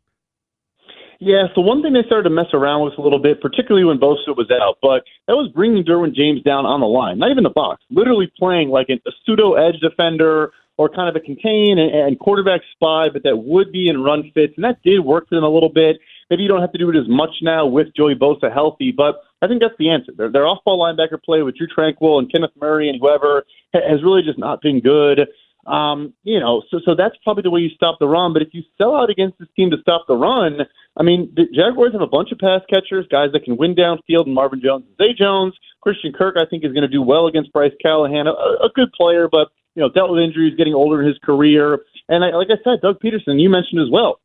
Yeah, 1.19 1.45
so 1.55 1.61
one 1.61 1.81
thing 1.81 1.93
they 1.93 2.03
started 2.05 2.29
to 2.29 2.29
mess 2.29 2.53
around 2.53 2.85
with 2.85 2.99
a 2.99 3.01
little 3.01 3.17
bit, 3.17 3.41
particularly 3.41 3.83
when 3.83 3.97
Bosa 3.97 4.37
was 4.37 4.51
out, 4.51 4.77
but 4.79 5.05
that 5.25 5.33
was 5.33 5.51
bringing 5.51 5.83
Derwin 5.83 6.13
James 6.13 6.43
down 6.43 6.67
on 6.67 6.81
the 6.81 6.85
line, 6.85 7.17
not 7.17 7.31
even 7.31 7.43
the 7.43 7.49
box, 7.49 7.81
literally 7.89 8.31
playing 8.37 8.69
like 8.69 8.89
a 8.89 8.99
pseudo 9.25 9.55
edge 9.55 9.79
defender 9.81 10.51
or 10.77 10.87
kind 10.87 11.09
of 11.09 11.15
a 11.15 11.19
contain 11.19 11.79
and, 11.79 11.95
and 11.95 12.19
quarterback 12.19 12.61
spy, 12.73 13.09
but 13.11 13.23
that 13.23 13.37
would 13.37 13.71
be 13.71 13.89
in 13.89 14.03
run 14.03 14.29
fits, 14.35 14.53
and 14.55 14.63
that 14.63 14.83
did 14.83 14.99
work 14.99 15.27
for 15.27 15.33
them 15.33 15.43
a 15.43 15.49
little 15.49 15.73
bit. 15.73 15.97
Maybe 16.29 16.43
you 16.43 16.47
don't 16.47 16.61
have 16.61 16.73
to 16.73 16.77
do 16.77 16.91
it 16.91 16.95
as 16.95 17.09
much 17.09 17.31
now 17.41 17.65
with 17.65 17.87
Joey 17.97 18.13
Bosa 18.13 18.53
healthy, 18.53 18.91
but 18.91 19.23
I 19.41 19.47
think 19.47 19.61
that's 19.61 19.73
the 19.79 19.89
answer. 19.89 20.11
Their, 20.15 20.31
their 20.31 20.45
off-ball 20.45 20.77
linebacker 20.77 21.23
play 21.23 21.41
with 21.41 21.57
Drue 21.57 21.69
Tranquill 21.75 22.19
and 22.19 22.31
Kenneth 22.31 22.51
Murray 22.61 22.87
and 22.87 22.99
whoever 23.01 23.45
has 23.73 24.03
really 24.03 24.21
just 24.21 24.37
not 24.37 24.61
been 24.61 24.79
good. 24.79 25.21
Um, 25.65 26.13
you 26.23 26.39
know, 26.39 26.61
so 26.69 26.79
so 26.85 26.93
that's 26.93 27.15
probably 27.23 27.41
the 27.41 27.49
way 27.49 27.61
you 27.61 27.69
stop 27.69 27.97
the 27.99 28.07
run. 28.07 28.33
But 28.33 28.43
if 28.43 28.49
you 28.53 28.61
sell 28.77 28.95
out 28.95 29.09
against 29.09 29.39
this 29.39 29.47
team 29.55 29.71
to 29.71 29.77
stop 29.81 30.05
the 30.07 30.15
run, 30.15 30.59
I 30.95 31.03
mean, 31.03 31.31
the 31.35 31.45
Jaguars 31.53 31.93
have 31.93 32.01
a 32.01 32.07
bunch 32.07 32.31
of 32.31 32.37
pass 32.37 32.61
catchers, 32.69 33.07
guys 33.09 33.31
that 33.33 33.43
can 33.43 33.57
win 33.57 33.73
downfield, 33.73 34.25
and 34.25 34.35
Marvin 34.35 34.61
Jones 34.61 34.85
and 34.87 34.97
Zay 34.97 35.13
Jones. 35.13 35.53
Christian 35.81 36.13
Kirk, 36.13 36.35
I 36.37 36.45
think, 36.45 36.63
is 36.63 36.71
going 36.71 36.83
to 36.83 36.87
do 36.87 37.01
well 37.01 37.27
against 37.27 37.51
Bryce 37.51 37.73
Callahan, 37.81 38.27
a, 38.27 38.31
a 38.31 38.69
good 38.75 38.91
player, 38.93 39.27
but 39.27 39.49
you 39.75 39.81
know, 39.81 39.89
dealt 39.89 40.11
with 40.11 40.21
injuries, 40.21 40.55
getting 40.55 40.73
older 40.73 41.01
in 41.01 41.07
his 41.07 41.17
career. 41.23 41.79
And 42.09 42.23
I, 42.23 42.29
like 42.29 42.47
I 42.49 42.61
said, 42.63 42.81
Doug 42.81 42.99
Pederson, 42.99 43.41
you 43.41 43.49
mentioned 43.49 43.81
as 43.81 43.89
well. 43.91 44.19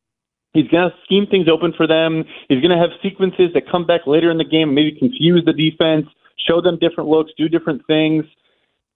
He's 0.52 0.68
going 0.68 0.90
to 0.90 0.96
scheme 1.04 1.26
things 1.26 1.48
open 1.48 1.72
for 1.76 1.86
them. 1.86 2.24
He's 2.48 2.60
going 2.60 2.76
to 2.76 2.78
have 2.78 2.90
sequences 3.02 3.50
that 3.54 3.70
come 3.70 3.86
back 3.86 4.06
later 4.06 4.30
in 4.30 4.38
the 4.38 4.44
game, 4.44 4.74
maybe 4.74 4.92
confuse 4.92 5.44
the 5.44 5.52
defense, 5.52 6.06
show 6.48 6.60
them 6.60 6.78
different 6.78 7.08
looks, 7.08 7.32
do 7.36 7.48
different 7.48 7.86
things 7.86 8.24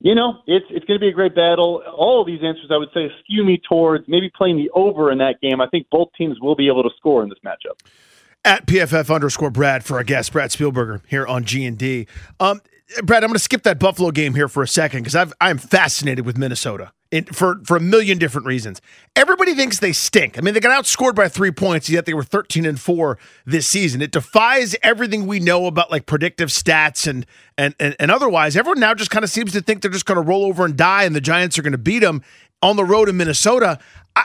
You 0.00 0.14
know, 0.14 0.42
it's 0.46 0.66
it's 0.70 0.84
going 0.84 0.98
to 0.98 1.00
be 1.00 1.08
a 1.08 1.12
great 1.12 1.34
battle. 1.34 1.82
All 1.96 2.20
of 2.20 2.26
these 2.26 2.40
answers, 2.42 2.66
I 2.70 2.76
would 2.76 2.90
say, 2.92 3.10
skew 3.22 3.44
me 3.44 3.60
towards 3.66 4.04
maybe 4.06 4.30
playing 4.36 4.56
the 4.56 4.70
over 4.74 5.10
in 5.10 5.18
that 5.18 5.40
game. 5.40 5.60
I 5.60 5.68
think 5.68 5.86
both 5.90 6.08
teams 6.16 6.38
will 6.40 6.54
be 6.54 6.66
able 6.66 6.82
to 6.82 6.90
score 6.96 7.22
in 7.22 7.28
this 7.28 7.38
matchup. 7.44 7.80
At 8.44 8.66
PFF 8.66 9.14
underscore 9.14 9.50
Brad 9.50 9.84
for 9.84 9.96
our 9.96 10.04
guest 10.04 10.32
Brad 10.32 10.50
Spielberger 10.50 11.00
here 11.08 11.26
on 11.26 11.44
G 11.44 11.64
and 11.64 11.78
D. 11.78 12.06
Um, 12.38 12.60
Brad, 13.02 13.24
I'm 13.24 13.28
going 13.28 13.34
to 13.34 13.38
skip 13.38 13.62
that 13.62 13.78
Buffalo 13.78 14.10
game 14.10 14.34
here 14.34 14.48
for 14.48 14.62
a 14.62 14.68
second 14.68 15.04
because 15.04 15.32
I'm 15.40 15.56
fascinated 15.56 16.26
with 16.26 16.36
Minnesota 16.36 16.92
for 17.23 17.61
for 17.64 17.76
a 17.76 17.80
million 17.80 18.18
different 18.18 18.47
reasons. 18.47 18.80
Everybody 19.16 19.54
thinks 19.54 19.78
they 19.78 19.92
stink. 19.92 20.38
I 20.38 20.40
mean, 20.40 20.54
they 20.54 20.61
got 20.61 20.83
outscored 20.83 21.14
by 21.14 21.28
three 21.28 21.50
points, 21.50 21.88
yet 21.88 22.06
they 22.06 22.14
were 22.14 22.25
13 22.25 22.66
and 22.66 22.80
four 22.80 23.18
this 23.47 23.66
season. 23.66 24.02
It 24.02 24.12
defies 24.12 24.76
everything 24.83 25.26
we 25.26 25.40
know 25.40 25.66
about 25.66 25.90
like 25.90 26.06
predictive 26.06 26.49
stats 26.49 27.06
and 27.06 27.26
and 27.56 27.75
and, 27.78 27.97
and 27.99 28.11
otherwise. 28.11 28.56
Everyone 28.56 28.80
now 28.80 28.94
just 28.94 29.11
kind 29.11 29.25
of 29.25 29.30
seems 29.30 29.52
to 29.52 29.61
think 29.61 29.83
they're 29.83 29.90
just 29.90 30.06
going 30.06 30.21
to 30.21 30.26
roll 30.26 30.44
over 30.44 30.64
and 30.64 30.76
die, 30.76 31.04
and 31.04 31.14
the 31.14 31.21
Giants 31.21 31.59
are 31.59 31.62
going 31.62 31.73
to 31.73 31.78
beat 31.78 32.00
them 32.00 32.23
on 32.62 32.76
the 32.76 32.85
road 32.85 33.09
in 33.09 33.16
Minnesota. 33.16 33.78
I 34.16 34.25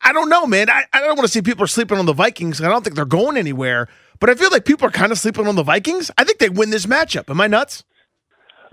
I 0.00 0.12
don't 0.12 0.28
know, 0.28 0.46
man. 0.46 0.70
I, 0.70 0.84
I 0.92 1.00
don't 1.00 1.16
want 1.16 1.26
to 1.26 1.32
see 1.32 1.42
people 1.42 1.66
sleeping 1.66 1.98
on 1.98 2.06
the 2.06 2.12
Vikings. 2.12 2.60
I 2.60 2.68
don't 2.68 2.84
think 2.84 2.96
they're 2.96 3.04
going 3.04 3.36
anywhere. 3.36 3.88
But 4.20 4.30
I 4.30 4.34
feel 4.34 4.50
like 4.50 4.64
people 4.64 4.86
are 4.86 4.92
kind 4.92 5.12
of 5.12 5.18
sleeping 5.18 5.46
on 5.46 5.54
the 5.54 5.62
Vikings. 5.62 6.10
I 6.18 6.24
think 6.24 6.38
they 6.38 6.48
win 6.48 6.70
this 6.70 6.86
matchup. 6.86 7.30
Am 7.30 7.40
I 7.40 7.46
nuts? 7.46 7.84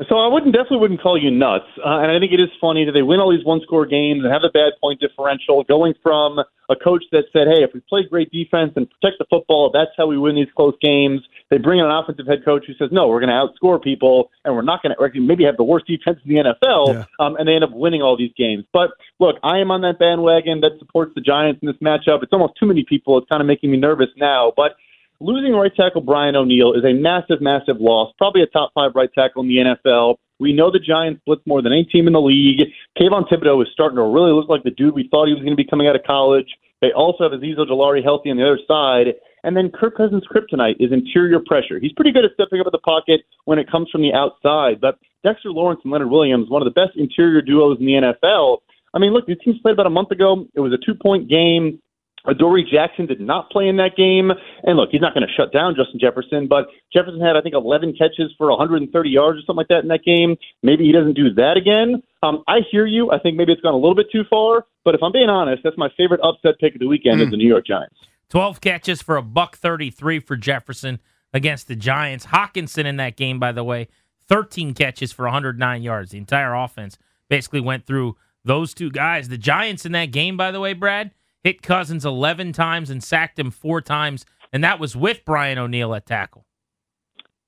So 0.10 0.18
I 0.20 0.28
wouldn't 0.28 0.54
definitely 0.54 0.80
wouldn't 0.80 1.02
call 1.02 1.18
you 1.18 1.32
nuts, 1.32 1.72
uh, 1.80 2.04
and 2.04 2.12
I 2.12 2.20
think 2.20 2.34
it 2.34 2.42
is 2.42 2.50
funny 2.60 2.84
that 2.84 2.92
they 2.92 3.02
win 3.02 3.22
all 3.22 3.32
these 3.32 3.46
one-score 3.46 3.86
games 3.86 4.24
and 4.24 4.34
have 4.34 4.44
a 4.44 4.52
bad 4.52 4.74
point 4.82 5.00
differential, 5.00 5.64
going 5.64 5.94
from 6.04 6.40
a 6.40 6.76
coach 6.76 7.04
that 7.14 7.26
said, 7.32 7.48
"Hey, 7.48 7.64
if 7.64 7.74
we 7.74 7.80
play 7.88 8.04
great 8.04 8.30
defense 8.30 8.74
and 8.76 8.90
protect 8.90 9.20
the 9.20 9.26
football, 9.30 9.70
that's 9.72 9.92
how 9.96 10.08
we 10.08 10.18
win 10.18 10.36
these 10.36 10.52
close 10.56 10.76
games." 10.82 11.22
They 11.50 11.60
bring 11.60 11.80
in 11.80 11.86
an 11.86 11.92
offensive 11.92 12.28
head 12.28 12.44
coach 12.44 12.66
who 12.68 12.74
says, 12.74 12.92
"No, 12.92 13.08
we're 13.08 13.22
going 13.22 13.30
to 13.30 13.40
outscore 13.40 13.82
people, 13.82 14.32
and 14.44 14.54
we're 14.54 14.64
not 14.64 14.84
going 14.84 14.94
to 14.94 15.22
maybe 15.22 15.46
have 15.46 15.56
the 15.56 15.64
worst 15.64 15.88
defense 15.88 16.20
in 16.26 16.34
the 16.34 16.40
NFL," 16.42 16.94
yeah. 16.94 17.06
um, 17.20 17.38
and 17.38 17.48
they 17.48 17.56
end 17.56 17.64
up 17.64 17.72
winning 17.72 18.02
all 18.02 18.18
these 18.18 18.34
games. 18.38 18.66
But 18.74 18.92
look, 19.20 19.38
I 19.44 19.60
am 19.60 19.72
on 19.72 19.80
that 19.82 19.98
bandwagon 19.98 20.60
that 20.60 20.78
supports 20.80 21.14
the 21.16 21.22
Giants 21.22 21.62
in 21.62 21.68
this 21.68 21.78
matchup. 21.78 22.22
It's 22.22 22.34
almost 22.34 22.56
too 22.60 22.66
many 22.66 22.84
people. 22.84 23.18
It's 23.18 23.30
kind 23.30 23.42
of 23.42 23.48
making 23.48 23.72
me 23.72 23.78
nervous 23.78 24.10
now, 24.18 24.52
but 24.58 24.76
losing 25.20 25.54
right 25.54 25.74
tackle 25.76 26.02
Brian 26.02 26.36
O'Neill 26.36 26.74
is 26.74 26.84
a 26.84 26.94
massive, 26.94 27.42
massive 27.42 27.78
loss. 27.80 28.14
Probably 28.18 28.42
a 28.42 28.48
top 28.48 28.72
five 28.74 28.92
right 28.96 29.10
tackle 29.14 29.44
in 29.44 29.48
the 29.50 29.58
NFL. 29.58 30.16
We 30.40 30.54
know 30.54 30.70
the 30.70 30.80
Giants 30.80 31.22
blitz 31.26 31.42
more 31.46 31.62
than 31.62 31.72
any 31.72 31.86
team 31.86 32.08
in 32.08 32.14
the 32.14 32.22
league. 32.22 32.68
Kayvon 33.00 33.30
Thibodeaux 33.30 33.62
is 33.62 33.70
starting 33.72 33.96
to 33.96 34.04
really 34.04 34.32
look 34.32 34.50
like 34.50 34.64
the 34.64 34.72
dude 34.72 34.94
we 34.94 35.08
thought 35.10 35.28
he 35.28 35.34
was 35.34 35.44
going 35.44 35.56
to 35.56 35.62
be 35.62 35.66
coming 35.66 35.88
out 35.88 35.96
of 35.96 36.04
college. 36.04 36.48
They 36.82 36.92
also 36.92 37.24
have 37.24 37.40
Azeez 37.40 37.58
Ojulari 37.58 38.04
healthy 38.04 38.30
on 38.30 38.38
the 38.38 38.44
other 38.44 38.60
side. 38.68 39.16
And 39.44 39.56
then 39.56 39.72
Kirk 39.72 39.96
Cousins' 39.96 40.24
kryptonite 40.30 40.76
is 40.80 40.92
interior 40.92 41.40
pressure. 41.40 41.80
He's 41.80 41.94
pretty 41.94 42.12
good 42.12 42.26
at 42.26 42.32
stepping 42.34 42.60
up 42.60 42.68
in 42.68 42.72
the 42.72 42.80
pocket 42.80 43.22
when 43.46 43.60
it 43.60 43.70
comes 43.70 43.90
from 43.92 44.02
the 44.02 44.12
outside. 44.12 44.82
But 44.82 45.00
Dexter 45.24 45.52
Lawrence 45.52 45.82
and 45.84 45.94
Leonard 45.94 46.10
Williams, 46.10 46.50
one 46.50 46.62
of 46.62 46.66
the 46.66 46.80
best 46.80 46.98
interior 46.98 47.42
duos 47.42 47.80
in 47.80 47.86
the 47.86 47.94
NFL. 47.94 48.58
I 48.94 49.00
mean, 49.00 49.14
look, 49.14 49.28
these 49.28 49.38
teams 49.44 49.60
played 49.60 49.74
about 49.74 49.86
a 49.86 49.92
month 49.92 50.12
ago. 50.12 50.48
It 50.56 50.62
was 50.62 50.74
a 50.74 50.78
two 50.78 50.96
point 50.96 51.30
game. 51.30 51.80
Adoree 52.28 52.64
Jackson 52.70 53.06
did 53.06 53.20
not 53.20 53.50
play 53.50 53.68
in 53.68 53.78
that 53.78 53.96
game. 53.96 54.32
And 54.64 54.78
look, 54.78 54.90
he's 54.92 55.02
not 55.02 55.14
going 55.14 55.28
to 55.28 55.34
shut 55.34 55.54
down 55.54 55.76
Justin 55.76 56.00
Jefferson, 56.00 56.48
but 56.48 56.68
Jefferson 56.92 57.22
had, 57.22 57.36
I 57.36 57.42
think, 57.42 57.56
11 57.56 57.96
catches 57.98 58.34
for 58.38 58.50
130 58.50 59.10
yards 59.10 59.40
or 59.40 59.42
something 59.42 59.58
like 59.58 59.68
that 59.70 59.84
in 59.84 59.88
that 59.90 60.04
game. 60.04 60.36
Maybe 60.64 60.86
he 60.86 60.92
doesn't 60.92 61.14
do 61.14 61.34
that 61.36 61.58
again. 61.58 62.02
Um, 62.24 62.44
I 62.48 62.60
hear 62.72 62.86
you. 62.86 63.12
I 63.12 63.20
think 63.20 63.38
maybe 63.38 63.52
it's 63.52 63.62
gone 63.62 63.74
a 63.74 63.78
little 63.78 63.96
bit 63.96 64.12
too 64.12 64.24
far. 64.30 64.66
But 64.84 64.96
if 64.96 65.04
I'm 65.04 65.12
being 65.12 65.30
honest, 65.30 65.64
that's 65.64 65.78
my 65.78 65.90
favorite 65.98 66.22
upset 66.24 66.60
pick 66.60 66.76
of 66.76 66.80
the 66.80 66.88
weekend 66.88 67.20
mm. 67.20 67.24
is 67.24 67.28
hmm. 67.28 67.32
the 67.32 67.38
New 67.38 67.48
York 67.48 67.66
Giants. 67.66 67.96
12 68.30 68.62
catches 68.62 69.02
for 69.02 69.18
a 69.18 69.22
buck 69.22 69.58
33 69.58 70.20
for 70.20 70.36
Jefferson 70.36 71.00
against 71.34 71.68
the 71.68 71.76
Giants. 71.76 72.28
Hockenson 72.28 72.86
in 72.86 72.98
that 72.98 73.16
game, 73.16 73.40
by 73.40 73.52
the 73.52 73.64
way, 73.64 73.88
13 74.28 74.74
catches 74.74 75.12
for 75.12 75.24
109 75.24 75.84
yards. 75.84 76.12
The 76.12 76.18
entire 76.18 76.54
offense 76.54 76.98
basically 77.30 77.62
went 77.62 77.86
through 77.86 78.16
those 78.44 78.74
two 78.74 78.90
guys. 78.90 79.30
The 79.30 79.38
Giants 79.38 79.86
in 79.86 79.92
that 79.94 80.12
game, 80.12 80.38
by 80.38 80.52
the 80.52 80.60
way, 80.60 80.74
Brad, 80.74 81.12
hit 81.46 81.62
Cousins 81.62 82.04
11 82.04 82.54
times 82.54 82.90
and 82.90 83.04
sacked 83.04 83.38
him 83.38 83.52
four 83.52 83.80
times, 83.80 84.26
and 84.52 84.64
that 84.64 84.80
was 84.80 84.96
with 84.96 85.24
Brian 85.24 85.60
O'Neill 85.60 85.94
at 85.94 86.08
tackle. 86.08 86.44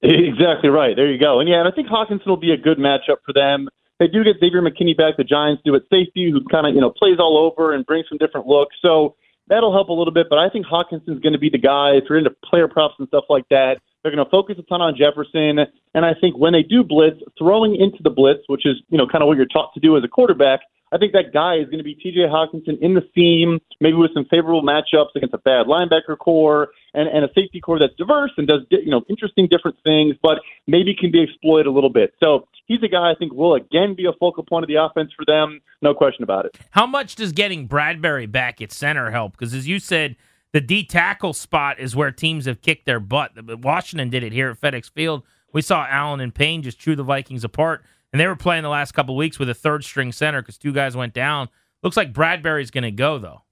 Exactly 0.04 0.70
right. 0.70 0.96
There 0.96 1.12
you 1.12 1.18
go. 1.18 1.40
And 1.40 1.50
yeah, 1.50 1.58
and 1.58 1.68
I 1.68 1.72
think 1.72 1.88
Hockenson 1.88 2.28
will 2.28 2.38
be 2.38 2.52
a 2.52 2.58
good 2.58 2.78
matchup 2.78 3.18
for 3.26 3.34
them. 3.34 3.68
They 3.98 4.08
do 4.08 4.24
get 4.24 4.36
Xavier 4.40 4.62
McKinney 4.62 4.96
back. 4.96 5.18
The 5.18 5.24
Giants 5.24 5.64
do 5.66 5.74
at 5.74 5.82
safety, 5.90 6.30
who 6.30 6.44
kind 6.46 6.68
of 6.68 6.76
you 6.76 6.82
know 6.82 6.92
plays 6.92 7.18
all 7.18 7.40
over 7.40 7.74
and 7.74 7.84
brings 7.88 8.06
some 8.08 8.20
different 8.20 8.46
looks. 8.46 8.76
So 8.84 9.16
that'll 9.48 9.74
help 9.74 9.90
a 9.90 9.94
little 9.94 10.14
bit. 10.14 10.28
But 10.30 10.38
I 10.38 10.50
think 10.50 10.68
Hockenson's 10.68 11.20
going 11.20 11.34
to 11.34 11.40
be 11.40 11.50
the 11.50 11.58
guy. 11.58 11.94
If 11.94 12.04
you're 12.08 12.20
into 12.20 12.30
player 12.46 12.68
props 12.68 12.94
and 13.00 13.08
stuff 13.08 13.24
like 13.28 13.50
that, 13.50 13.80
they're 14.04 14.12
going 14.12 14.24
to 14.24 14.30
focus 14.30 14.58
a 14.60 14.62
ton 14.64 14.82
on 14.82 14.96
Jefferson. 14.96 15.66
And 15.96 16.06
I 16.06 16.14
think 16.14 16.38
when 16.38 16.54
they 16.54 16.62
do 16.62 16.84
blitz, 16.84 17.18
throwing 17.40 17.76
into 17.76 18.04
the 18.04 18.12
blitz, 18.12 18.44
which 18.46 18.68
is 18.68 18.76
you 18.90 19.00
know 19.00 19.08
kind 19.08 19.24
of 19.24 19.28
what 19.28 19.38
you're 19.38 19.48
taught 19.48 19.74
to 19.74 19.80
do 19.80 19.98
as 19.98 20.04
a 20.04 20.08
quarterback, 20.08 20.60
I 20.92 20.98
think 20.98 21.14
that 21.14 21.34
guy 21.34 21.56
is 21.56 21.66
going 21.66 21.80
to 21.80 21.84
be 21.84 21.96
TJ 21.96 22.30
Hockenson 22.30 22.80
in 22.82 22.94
the 22.94 23.04
seam, 23.14 23.60
maybe 23.82 23.96
with 23.96 24.14
some 24.14 24.26
favorable 24.26 24.64
matchups 24.64 25.16
against 25.16 25.34
a 25.34 25.38
bad 25.38 25.68
linebacker 25.68 26.18
corps 26.18 26.70
and, 26.94 27.10
and 27.10 27.26
a 27.26 27.28
safety 27.36 27.60
corps 27.60 27.80
that's 27.80 27.96
diverse 27.96 28.32
and 28.38 28.48
does 28.48 28.62
you 28.70 28.90
know 28.90 29.02
interesting 29.10 29.48
different 29.50 29.78
things, 29.84 30.16
but 30.22 30.40
maybe 30.66 30.96
can 30.96 31.12
be 31.12 31.22
exploited 31.22 31.68
a 31.68 31.72
little 31.72 31.90
bit. 31.90 32.14
So 32.22 32.48
he's 32.66 32.82
a 32.84 32.88
guy 32.88 33.12
I 33.12 33.16
think 33.16 33.34
will 33.34 33.56
again 33.56 33.96
be 33.96 34.06
a 34.06 34.14
focal 34.20 34.44
point 34.44 34.64
of 34.64 34.68
the 34.68 34.76
offense 34.76 35.12
for 35.16 35.26
them, 35.26 35.60
no 35.82 35.94
question 35.94 36.24
about 36.24 36.46
it. 36.46 36.58
How 36.72 36.86
much 36.86 37.16
does 37.16 37.32
getting 37.32 37.68
Bradbury 37.68 38.26
back 38.26 38.62
at 38.62 38.72
center 38.72 39.12
help? 39.12 39.34
Because 39.34 39.54
as 39.54 39.68
you 39.68 39.80
said, 39.80 40.16
the 40.54 40.62
D 40.62 40.86
tackle 40.86 41.34
spot 41.34 41.80
is 41.80 41.96
where 41.96 42.12
teams 42.12 42.46
have 42.46 42.62
kicked 42.62 42.86
their 42.86 43.00
butt. 43.00 43.32
Washington 43.62 44.10
did 44.10 44.24
it 44.24 44.32
here 44.32 44.52
at 44.52 44.62
FedEx 44.62 44.90
Field. 44.90 45.24
We 45.54 45.62
saw 45.62 45.86
Allen 45.90 46.20
and 46.20 46.34
Payne 46.34 46.62
just 46.62 46.80
chew 46.80 46.96
the 46.96 47.04
Vikings 47.04 47.44
apart. 47.44 47.84
And 48.14 48.20
they 48.20 48.28
were 48.28 48.36
playing 48.36 48.64
the 48.64 48.70
last 48.70 48.94
couple 48.94 49.16
weeks 49.16 49.38
with 49.38 49.50
a 49.50 49.54
third 49.54 49.84
string 49.84 50.12
center 50.12 50.42
because 50.42 50.58
two 50.58 50.74
guys 50.74 50.96
went 50.96 51.14
down. 51.14 51.50
Looks 51.84 51.98
like 51.98 52.14
Bradbury's 52.14 52.72
going 52.72 52.84
to 52.84 52.92
go 52.92 53.18
though. 53.18 53.44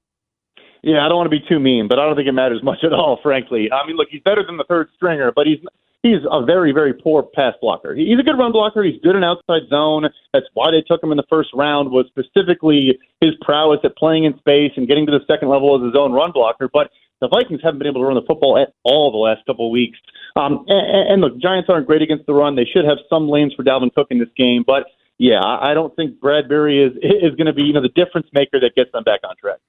Yeah, 0.82 1.04
I 1.04 1.10
don't 1.10 1.18
want 1.18 1.32
to 1.32 1.40
be 1.40 1.44
too 1.50 1.60
mean, 1.60 1.88
but 1.88 1.98
I 1.98 2.06
don't 2.06 2.16
think 2.16 2.28
it 2.28 2.34
matters 2.34 2.62
much 2.64 2.84
at 2.84 2.94
all, 2.94 3.20
frankly. 3.22 3.70
I 3.72 3.86
mean, 3.88 3.98
look, 3.98 4.08
he's 4.12 4.22
better 4.22 4.46
than 4.46 4.58
the 4.58 4.66
third 4.66 4.90
stringer, 4.96 5.32
but 5.36 5.48
he's 5.48 5.60
he's 6.04 6.22
a 6.30 6.46
very, 6.46 6.72
very 6.72 6.94
poor 6.94 7.24
pass 7.24 7.56
blocker. 7.60 7.96
He's 7.96 8.20
a 8.20 8.24
good 8.24 8.38
run 8.38 8.52
blocker. 8.52 8.84
He's 8.84 9.02
good 9.02 9.16
in 9.16 9.24
outside 9.24 9.64
zone. 9.70 10.08
That's 10.34 10.46
why 10.54 10.70
they 10.72 10.82
took 10.82 11.04
him 11.04 11.12
in 11.12 11.18
the 11.18 11.26
first 11.30 11.50
round 11.54 11.90
was 11.90 12.06
specifically 12.08 13.00
his 13.20 13.32
prowess 13.42 13.80
at 13.84 13.96
playing 13.98 14.26
in 14.26 14.38
space 14.38 14.72
and 14.78 14.88
getting 14.88 15.08
to 15.08 15.12
the 15.12 15.26
second 15.28 15.50
level 15.50 15.76
as 15.76 15.84
his 15.84 15.96
own 15.96 16.14
run 16.14 16.32
blocker. 16.32 16.70
But 16.72 16.92
the 17.22 17.28
Vikings 17.28 17.62
haven't 17.64 17.80
been 17.80 17.88
able 17.88 18.02
to 18.02 18.08
run 18.08 18.16
the 18.16 18.28
football 18.28 18.58
at 18.58 18.74
all 18.84 19.12
the 19.12 19.18
last 19.18 19.46
couple 19.46 19.68
of 19.68 19.72
weeks. 19.72 19.98
Um, 20.36 20.66
and, 20.68 21.10
and 21.10 21.22
look, 21.22 21.40
Giants 21.40 21.70
aren't 21.70 21.88
great 21.88 22.02
against 22.02 22.26
the 22.26 22.34
run. 22.34 22.56
They 22.56 22.66
should 22.66 22.86
have 22.86 22.98
some 23.10 23.30
lanes 23.30 23.54
for 23.54 23.64
Dalvin 23.64 23.94
Cook 23.94 24.08
in 24.10 24.20
this 24.20 24.30
game, 24.38 24.64
but 24.66 24.86
yeah, 25.18 25.42
I 25.42 25.74
don't 25.74 25.96
think 25.96 26.20
Bradbury 26.20 26.84
is 26.84 26.94
is 27.02 27.36
going 27.36 27.46
to 27.48 27.54
be 27.54 27.64
you 27.64 27.74
know 27.74 27.82
the 27.82 27.90
difference 27.90 28.28
maker 28.34 28.60
that 28.60 28.76
gets 28.76 28.92
them 28.92 29.04
back 29.04 29.22
on 29.24 29.36
track. 29.38 29.60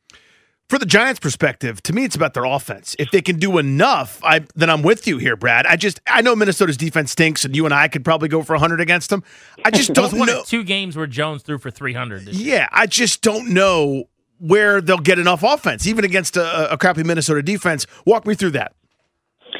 For 0.68 0.80
the 0.80 0.86
Giants' 0.86 1.20
perspective, 1.20 1.80
to 1.84 1.92
me, 1.92 2.04
it's 2.04 2.16
about 2.16 2.34
their 2.34 2.44
offense. 2.44 2.96
If 2.98 3.12
they 3.12 3.22
can 3.22 3.38
do 3.38 3.58
enough, 3.58 4.20
I 4.24 4.44
then 4.56 4.68
I'm 4.68 4.82
with 4.82 5.06
you 5.06 5.18
here, 5.18 5.36
Brad. 5.36 5.64
I 5.64 5.76
just 5.76 6.00
I 6.08 6.22
know 6.22 6.34
Minnesota's 6.34 6.76
defense 6.76 7.12
stinks, 7.12 7.44
and 7.44 7.54
you 7.54 7.64
and 7.64 7.72
I 7.72 7.86
could 7.86 8.04
probably 8.04 8.28
go 8.28 8.42
for 8.42 8.54
100 8.54 8.80
against 8.80 9.10
them. 9.10 9.22
I 9.64 9.70
just 9.70 9.92
don't 9.94 10.12
know. 10.12 10.42
two 10.44 10.64
games 10.64 10.96
where 10.96 11.06
Jones 11.06 11.44
threw 11.44 11.58
for 11.58 11.70
300. 11.70 12.24
Yeah, 12.30 12.68
I 12.72 12.86
just 12.86 13.22
don't 13.22 13.50
know 13.50 14.08
where 14.38 14.80
they'll 14.80 14.98
get 14.98 15.18
enough 15.18 15.42
offense, 15.42 15.86
even 15.86 16.04
against 16.04 16.36
a, 16.36 16.72
a 16.72 16.78
crappy 16.78 17.02
Minnesota 17.02 17.42
defense. 17.42 17.86
Walk 18.04 18.26
me 18.26 18.34
through 18.34 18.50
that. 18.52 18.74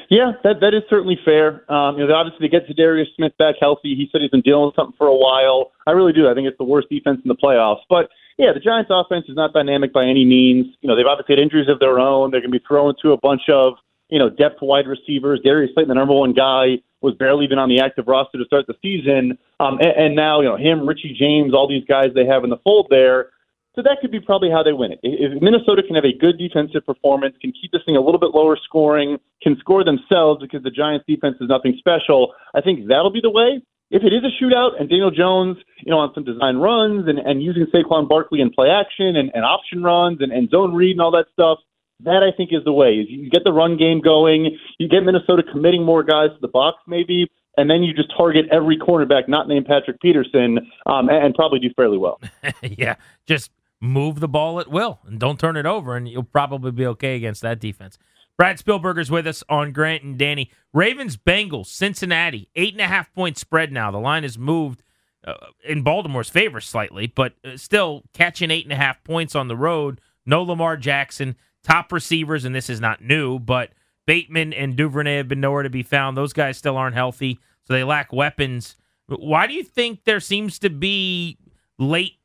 Yeah, 0.09 0.33
that 0.45 0.61
that 0.61 0.75
is 0.75 0.83
certainly 0.88 1.18
fair. 1.25 1.71
Um, 1.71 1.99
you 1.99 2.06
know, 2.06 2.14
obviously 2.14 2.49
to 2.49 2.50
get 2.50 2.68
Za'Darius 2.68 3.06
Smith 3.16 3.33
back 3.38 3.56
healthy, 3.61 3.95
he 3.95 4.09
said 4.12 4.21
he's 4.21 4.30
been 4.30 4.42
dealing 4.42 4.66
with 4.66 4.76
something 4.76 4.95
for 4.97 5.09
a 5.09 5.16
while. 5.16 5.73
I 5.87 5.92
really 5.92 6.12
do. 6.12 6.28
I 6.28 6.35
think 6.35 6.47
it's 6.47 6.59
the 6.59 6.64
worst 6.64 6.88
defense 6.90 7.21
in 7.25 7.28
the 7.28 7.35
playoffs. 7.35 7.83
But 7.88 8.09
yeah, 8.38 8.52
the 8.52 8.61
Giants' 8.61 8.90
offense 8.92 9.25
is 9.28 9.35
not 9.35 9.52
dynamic 9.52 9.92
by 9.92 10.04
any 10.04 10.25
means. 10.25 10.66
You 10.80 10.88
know, 10.88 10.97
they've 10.97 11.06
obviously 11.06 11.35
had 11.35 11.42
injuries 11.42 11.68
of 11.68 11.80
their 11.80 11.99
own. 11.99 12.30
They're 12.30 12.40
going 12.40 12.52
to 12.52 12.59
be 12.59 12.64
throwing 12.66 12.95
to 13.02 13.12
a 13.12 13.18
bunch 13.18 13.42
of 13.50 13.75
you 14.09 14.18
know 14.18 14.30
depth 14.30 14.62
wide 14.62 14.87
receivers. 14.87 15.40
Darius 15.42 15.73
Slayton, 15.75 15.88
the 15.88 15.95
number 15.95 16.14
one 16.14 16.33
guy, 16.33 16.78
was 17.00 17.14
barely 17.14 17.45
even 17.45 17.59
on 17.59 17.68
the 17.68 17.80
active 17.80 18.06
roster 18.06 18.38
to 18.38 18.45
start 18.45 18.66
the 18.66 18.75
season. 18.83 19.38
Um, 19.59 19.78
and, 19.80 19.95
and 19.97 20.16
now 20.16 20.40
you 20.40 20.49
know 20.49 20.56
him, 20.56 20.87
Richie 20.87 21.16
James, 21.18 21.54
all 21.54 21.68
these 21.68 21.85
guys 21.85 22.11
they 22.14 22.26
have 22.26 22.45
in 22.45 22.50
the 22.50 22.59
fold 22.62 22.88
there. 22.90 23.30
So 23.76 23.83
that 23.83 23.99
could 24.00 24.11
be 24.11 24.21
probably 24.21 24.50
how 24.50 24.62
they 24.62 24.73
win 24.73 24.92
it. 24.92 25.00
If 25.02 25.42
Minnesota 25.42 25.83
can 25.83 25.97
have 25.97 26.04
a 26.04 26.16
good 26.16 26.38
defensive 26.38 26.87
performance, 26.87 27.37
can 27.42 27.52
keep 27.52 27.73
this 27.73 27.83
thing 27.85 27.95
a 27.95 28.00
little 28.00 28.18
bit 28.18 28.30
lower 28.33 28.56
scoring, 28.64 29.18
can 29.42 29.54
score 29.61 29.85
themselves 29.85 30.40
because 30.40 30.62
the 30.62 30.71
Giants 30.71 31.04
defense 31.06 31.37
is 31.42 31.49
nothing 31.50 31.76
special, 31.78 32.33
I 32.54 32.62
think 32.62 32.88
that'll 32.88 33.12
be 33.12 33.21
the 33.21 33.30
way. 33.30 33.61
If 33.90 34.02
it 34.02 34.14
is 34.14 34.23
a 34.25 34.33
shootout 34.42 34.80
and 34.80 34.88
Daniel 34.88 35.11
Jones, 35.11 35.59
you 35.85 35.90
know, 35.90 35.99
on 35.99 36.11
some 36.14 36.25
design 36.25 36.56
runs 36.56 37.06
and, 37.06 37.18
and 37.18 37.42
using 37.42 37.66
Saquon 37.66 38.09
Barkley 38.09 38.40
in 38.40 38.50
play 38.50 38.71
action 38.71 39.14
and, 39.14 39.30
and 39.35 39.45
option 39.45 39.83
runs 39.83 40.23
and, 40.23 40.33
and 40.33 40.49
zone 40.49 40.75
read 40.75 40.92
and 40.92 41.02
all 41.02 41.12
that 41.12 41.26
stuff, 41.35 41.59
that 42.00 42.23
I 42.23 42.35
think 42.35 42.50
is 42.52 42.64
the 42.64 42.73
way. 42.73 42.95
Is 42.95 43.06
you 43.11 43.28
get 43.28 43.45
the 43.45 43.52
run 43.52 43.76
game 43.76 44.00
going, 44.00 44.59
you 44.78 44.88
get 44.88 45.04
Minnesota 45.04 45.42
committing 45.42 45.85
more 45.85 46.02
guys 46.02 46.30
to 46.30 46.40
the 46.40 46.49
box 46.49 46.78
maybe, 46.87 47.30
and 47.59 47.71
then 47.71 47.83
you 47.83 47.92
just 47.92 48.11
target 48.16 48.47
every 48.50 48.78
cornerback 48.78 49.28
not 49.28 49.49
named 49.49 49.66
Patrick 49.66 50.00
Peterson 50.00 50.71
um, 50.87 51.09
and, 51.09 51.26
and 51.26 51.35
probably 51.35 51.59
do 51.59 51.68
fairly 51.76 51.99
well. 51.99 52.21
yeah, 52.62 52.97
just 53.26 53.50
move 53.80 54.21
the 54.21 54.28
ball 54.28 54.61
at 54.61 54.71
will 54.71 55.00
and 55.06 55.18
don't 55.18 55.38
turn 55.38 55.56
it 55.56 55.66
over, 55.66 55.97
and 55.97 56.09
you'll 56.09 56.23
probably 56.23 56.71
be 56.71 56.87
okay 56.87 57.16
against 57.16 57.42
that 57.42 57.61
defense. 57.61 57.99
Brad 58.37 58.59
Spielberger's 58.59 59.11
with 59.11 59.26
us 59.26 59.42
on 59.49 59.73
Grant 59.73 60.02
and 60.02 60.18
Danny. 60.18 60.50
Ravens 60.75 61.16
Bengals, 61.16 61.66
Cincinnati, 61.66 62.50
eight 62.54 62.75
and 62.75 62.83
a 62.83 62.87
half 62.87 63.12
point 63.14 63.38
spread 63.38 63.73
now. 63.73 63.90
The 63.90 63.99
line 63.99 64.25
has 64.25 64.37
moved 64.37 64.83
uh, 65.26 65.35
in 65.64 65.83
Baltimore's 65.83 66.28
favor 66.28 66.61
slightly, 66.61 67.06
but 67.06 67.35
uh, 67.45 67.56
still 67.56 68.04
catching 68.12 68.50
eight 68.50 68.64
and 68.64 68.73
a 68.73 68.76
half 68.76 69.02
points 69.04 69.35
on 69.35 69.49
the 69.49 69.56
road. 69.56 70.00
No 70.26 70.42
Lamar 70.42 70.76
Jackson, 70.76 71.37
top 71.62 71.92
receivers, 71.92 72.45
and 72.45 72.54
this 72.54 72.68
is 72.68 72.80
not 72.80 73.02
new, 73.02 73.38
but 73.38 73.71
Bateman 74.06 74.52
and 74.52 74.76
Duvernay 74.76 75.16
have 75.16 75.28
been 75.28 75.40
nowhere 75.40 75.62
to 75.62 75.71
be 75.71 75.83
found. 75.83 76.16
Those 76.16 76.33
guys 76.33 76.59
still 76.59 76.76
aren't 76.76 76.95
healthy, 76.95 77.38
so 77.64 77.73
they 77.73 77.85
lack 77.85 78.12
weapons. 78.12 78.76
Why 79.09 79.47
do 79.47 79.54
you 79.54 79.64
think 79.64 80.04
there 80.04 80.21
seems 80.21 80.59
to 80.59 80.71
be 80.71 81.38
late 81.78 82.15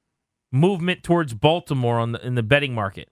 movement 0.51 1.03
towards 1.03 1.33
Baltimore 1.33 1.99
on 1.99 2.11
the, 2.11 2.25
in 2.25 2.35
the 2.35 2.43
betting 2.43 2.73
market? 2.73 3.09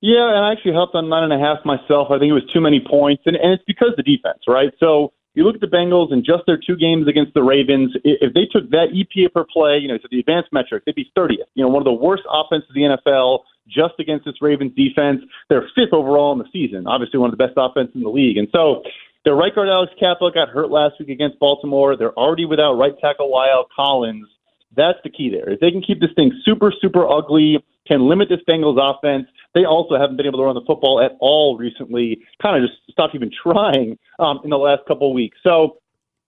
Yeah, 0.00 0.28
and 0.28 0.44
I 0.44 0.52
actually 0.52 0.72
helped 0.72 0.94
on 0.94 1.08
nine 1.08 1.24
and 1.24 1.32
a 1.32 1.38
half 1.38 1.64
myself. 1.64 2.08
I 2.10 2.18
think 2.18 2.30
it 2.30 2.34
was 2.34 2.48
too 2.52 2.60
many 2.60 2.80
points, 2.80 3.22
and, 3.26 3.36
and 3.36 3.52
it's 3.52 3.62
because 3.66 3.90
the 3.96 4.02
defense, 4.02 4.42
right? 4.48 4.72
So 4.80 5.12
you 5.34 5.44
look 5.44 5.54
at 5.54 5.60
the 5.60 5.68
Bengals 5.68 6.12
and 6.12 6.24
just 6.24 6.42
their 6.46 6.58
two 6.58 6.76
games 6.76 7.08
against 7.08 7.34
the 7.34 7.42
Ravens. 7.42 7.96
If 8.04 8.34
they 8.34 8.44
took 8.50 8.68
that 8.70 8.88
EPA 8.92 9.32
per 9.32 9.44
play, 9.44 9.78
you 9.78 9.88
know, 9.88 9.96
to 9.98 10.08
the 10.10 10.20
advanced 10.20 10.52
metric, 10.52 10.82
they'd 10.84 10.94
be 10.94 11.10
30th. 11.16 11.48
You 11.54 11.64
know, 11.64 11.68
one 11.68 11.80
of 11.80 11.86
the 11.86 11.92
worst 11.92 12.24
offenses 12.28 12.68
in 12.74 12.82
the 12.82 12.98
NFL 12.98 13.40
just 13.68 13.94
against 13.98 14.26
this 14.26 14.34
Ravens 14.42 14.72
defense. 14.76 15.20
They're 15.48 15.68
fifth 15.74 15.92
overall 15.92 16.32
in 16.32 16.38
the 16.38 16.50
season. 16.52 16.86
Obviously, 16.86 17.18
one 17.18 17.32
of 17.32 17.38
the 17.38 17.42
best 17.42 17.54
offenses 17.56 17.94
in 17.94 18.02
the 18.02 18.10
league. 18.10 18.36
And 18.36 18.48
so 18.52 18.82
their 19.24 19.34
right 19.34 19.54
guard 19.54 19.68
Alex 19.68 19.92
Cappa 19.98 20.30
got 20.34 20.48
hurt 20.48 20.70
last 20.70 20.94
week 20.98 21.08
against 21.08 21.38
Baltimore. 21.38 21.96
They're 21.96 22.12
already 22.12 22.44
without 22.44 22.74
right 22.74 22.94
tackle 23.00 23.30
La'el 23.30 23.64
Collins. 23.74 24.26
That's 24.76 24.98
the 25.04 25.10
key 25.10 25.30
there. 25.30 25.50
If 25.50 25.60
they 25.60 25.70
can 25.70 25.82
keep 25.82 26.00
this 26.00 26.10
thing 26.16 26.32
super, 26.44 26.72
super 26.80 27.06
ugly, 27.06 27.62
can 27.86 28.08
limit 28.08 28.28
this 28.28 28.40
Bengals 28.48 28.78
offense. 28.80 29.26
They 29.54 29.64
also 29.64 29.98
haven't 29.98 30.16
been 30.16 30.26
able 30.26 30.38
to 30.38 30.44
run 30.44 30.54
the 30.54 30.64
football 30.66 31.00
at 31.00 31.12
all 31.20 31.58
recently. 31.58 32.22
Kind 32.40 32.62
of 32.62 32.68
just 32.68 32.80
stopped 32.90 33.14
even 33.14 33.30
trying 33.42 33.98
um, 34.18 34.40
in 34.44 34.50
the 34.50 34.58
last 34.58 34.82
couple 34.86 35.10
of 35.10 35.14
weeks. 35.14 35.38
So 35.42 35.78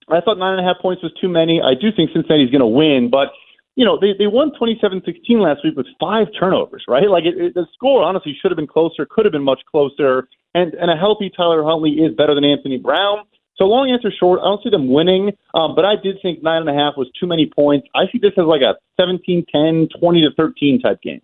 I 0.09 0.21
thought 0.21 0.37
nine 0.37 0.57
and 0.57 0.65
a 0.65 0.67
half 0.67 0.81
points 0.81 1.01
was 1.01 1.13
too 1.19 1.29
many. 1.29 1.61
I 1.61 1.73
do 1.73 1.91
think 1.95 2.11
Cincinnati's 2.13 2.51
going 2.51 2.61
to 2.61 2.67
win, 2.67 3.09
but 3.09 3.29
you 3.75 3.83
know, 3.83 3.99
they, 3.99 4.13
they 4.17 4.27
won 4.27 4.51
27-16 4.51 5.03
last 5.41 5.61
week 5.63 5.75
with 5.75 5.87
five 5.99 6.27
turnovers, 6.39 6.85
right? 6.87 7.09
Like 7.09 7.25
it, 7.25 7.37
it, 7.37 7.53
the 7.55 7.65
score 7.73 8.03
honestly 8.03 8.37
should 8.41 8.51
have 8.51 8.55
been 8.55 8.67
closer, 8.67 9.05
could 9.05 9.25
have 9.25 9.33
been 9.33 9.43
much 9.43 9.59
closer. 9.69 10.29
And 10.53 10.73
and 10.75 10.89
a 10.89 10.95
healthy 10.95 11.29
Tyler 11.35 11.63
Huntley 11.63 11.91
is 11.91 12.15
better 12.15 12.33
than 12.33 12.45
Anthony 12.45 12.77
Brown. 12.77 13.25
So 13.57 13.65
long 13.65 13.89
answer 13.89 14.11
short, 14.11 14.39
I 14.41 14.45
don't 14.45 14.61
see 14.63 14.69
them 14.69 14.89
winning, 14.91 15.31
um, 15.53 15.75
but 15.75 15.85
I 15.85 15.95
did 15.95 16.17
think 16.21 16.43
nine 16.43 16.61
and 16.61 16.69
a 16.69 16.73
half 16.73 16.95
was 16.97 17.09
too 17.19 17.25
many 17.25 17.45
points. 17.45 17.87
I 17.95 18.05
see 18.11 18.17
this 18.17 18.33
as 18.37 18.45
like 18.45 18.61
a 18.61 18.75
17-10, 18.99 19.89
20 19.97 20.21
to 20.21 20.31
13 20.35 20.81
type 20.81 21.01
game. 21.01 21.21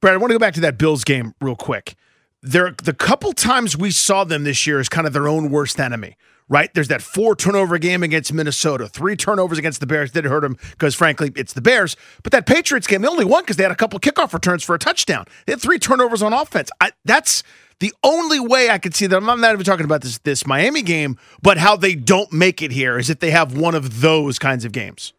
Brad, 0.00 0.14
I 0.14 0.16
want 0.16 0.30
to 0.30 0.34
go 0.34 0.38
back 0.38 0.54
to 0.54 0.60
that 0.60 0.78
Bills 0.78 1.04
game 1.04 1.34
real 1.40 1.56
quick. 1.56 1.94
There, 2.40 2.74
the 2.82 2.92
couple 2.92 3.32
times 3.32 3.76
we 3.76 3.90
saw 3.90 4.24
them 4.24 4.44
this 4.44 4.66
year 4.66 4.80
is 4.80 4.88
kind 4.88 5.06
of 5.06 5.12
their 5.12 5.28
own 5.28 5.50
worst 5.50 5.78
enemy, 5.78 6.16
right? 6.52 6.72
There's 6.74 6.88
that 6.88 7.00
four 7.00 7.34
turnover 7.34 7.78
game 7.78 8.02
against 8.02 8.30
Minnesota, 8.30 8.86
three 8.86 9.16
turnovers 9.16 9.56
against 9.56 9.80
the 9.80 9.86
Bears. 9.86 10.12
Didn't 10.12 10.30
hurt 10.30 10.42
them 10.42 10.58
because, 10.72 10.94
frankly, 10.94 11.32
it's 11.34 11.54
the 11.54 11.62
Bears. 11.62 11.96
But 12.22 12.32
that 12.32 12.44
Patriots 12.44 12.86
game, 12.86 13.00
they 13.00 13.08
only 13.08 13.24
won 13.24 13.42
because 13.42 13.56
they 13.56 13.62
had 13.62 13.72
a 13.72 13.76
couple 13.76 13.98
kickoff 13.98 14.34
returns 14.34 14.62
for 14.62 14.74
a 14.74 14.78
touchdown. 14.78 15.24
They 15.46 15.54
had 15.54 15.62
three 15.62 15.78
turnovers 15.78 16.22
on 16.22 16.34
offense. 16.34 16.70
I, 16.78 16.92
that's 17.06 17.42
the 17.80 17.90
only 18.04 18.38
way 18.38 18.68
I 18.68 18.76
could 18.76 18.94
see 18.94 19.06
that. 19.06 19.16
I'm 19.16 19.40
not 19.40 19.52
even 19.52 19.64
talking 19.64 19.86
about 19.86 20.02
this 20.02 20.18
this 20.18 20.46
Miami 20.46 20.82
game, 20.82 21.18
but 21.40 21.56
how 21.56 21.74
they 21.74 21.94
don't 21.94 22.30
make 22.30 22.60
it 22.60 22.70
here 22.70 22.98
is 22.98 23.08
if 23.08 23.20
they 23.20 23.30
have 23.30 23.56
one 23.56 23.74
of 23.74 24.02
those 24.02 24.38
kinds 24.38 24.66
of 24.66 24.72
games. 24.72 25.14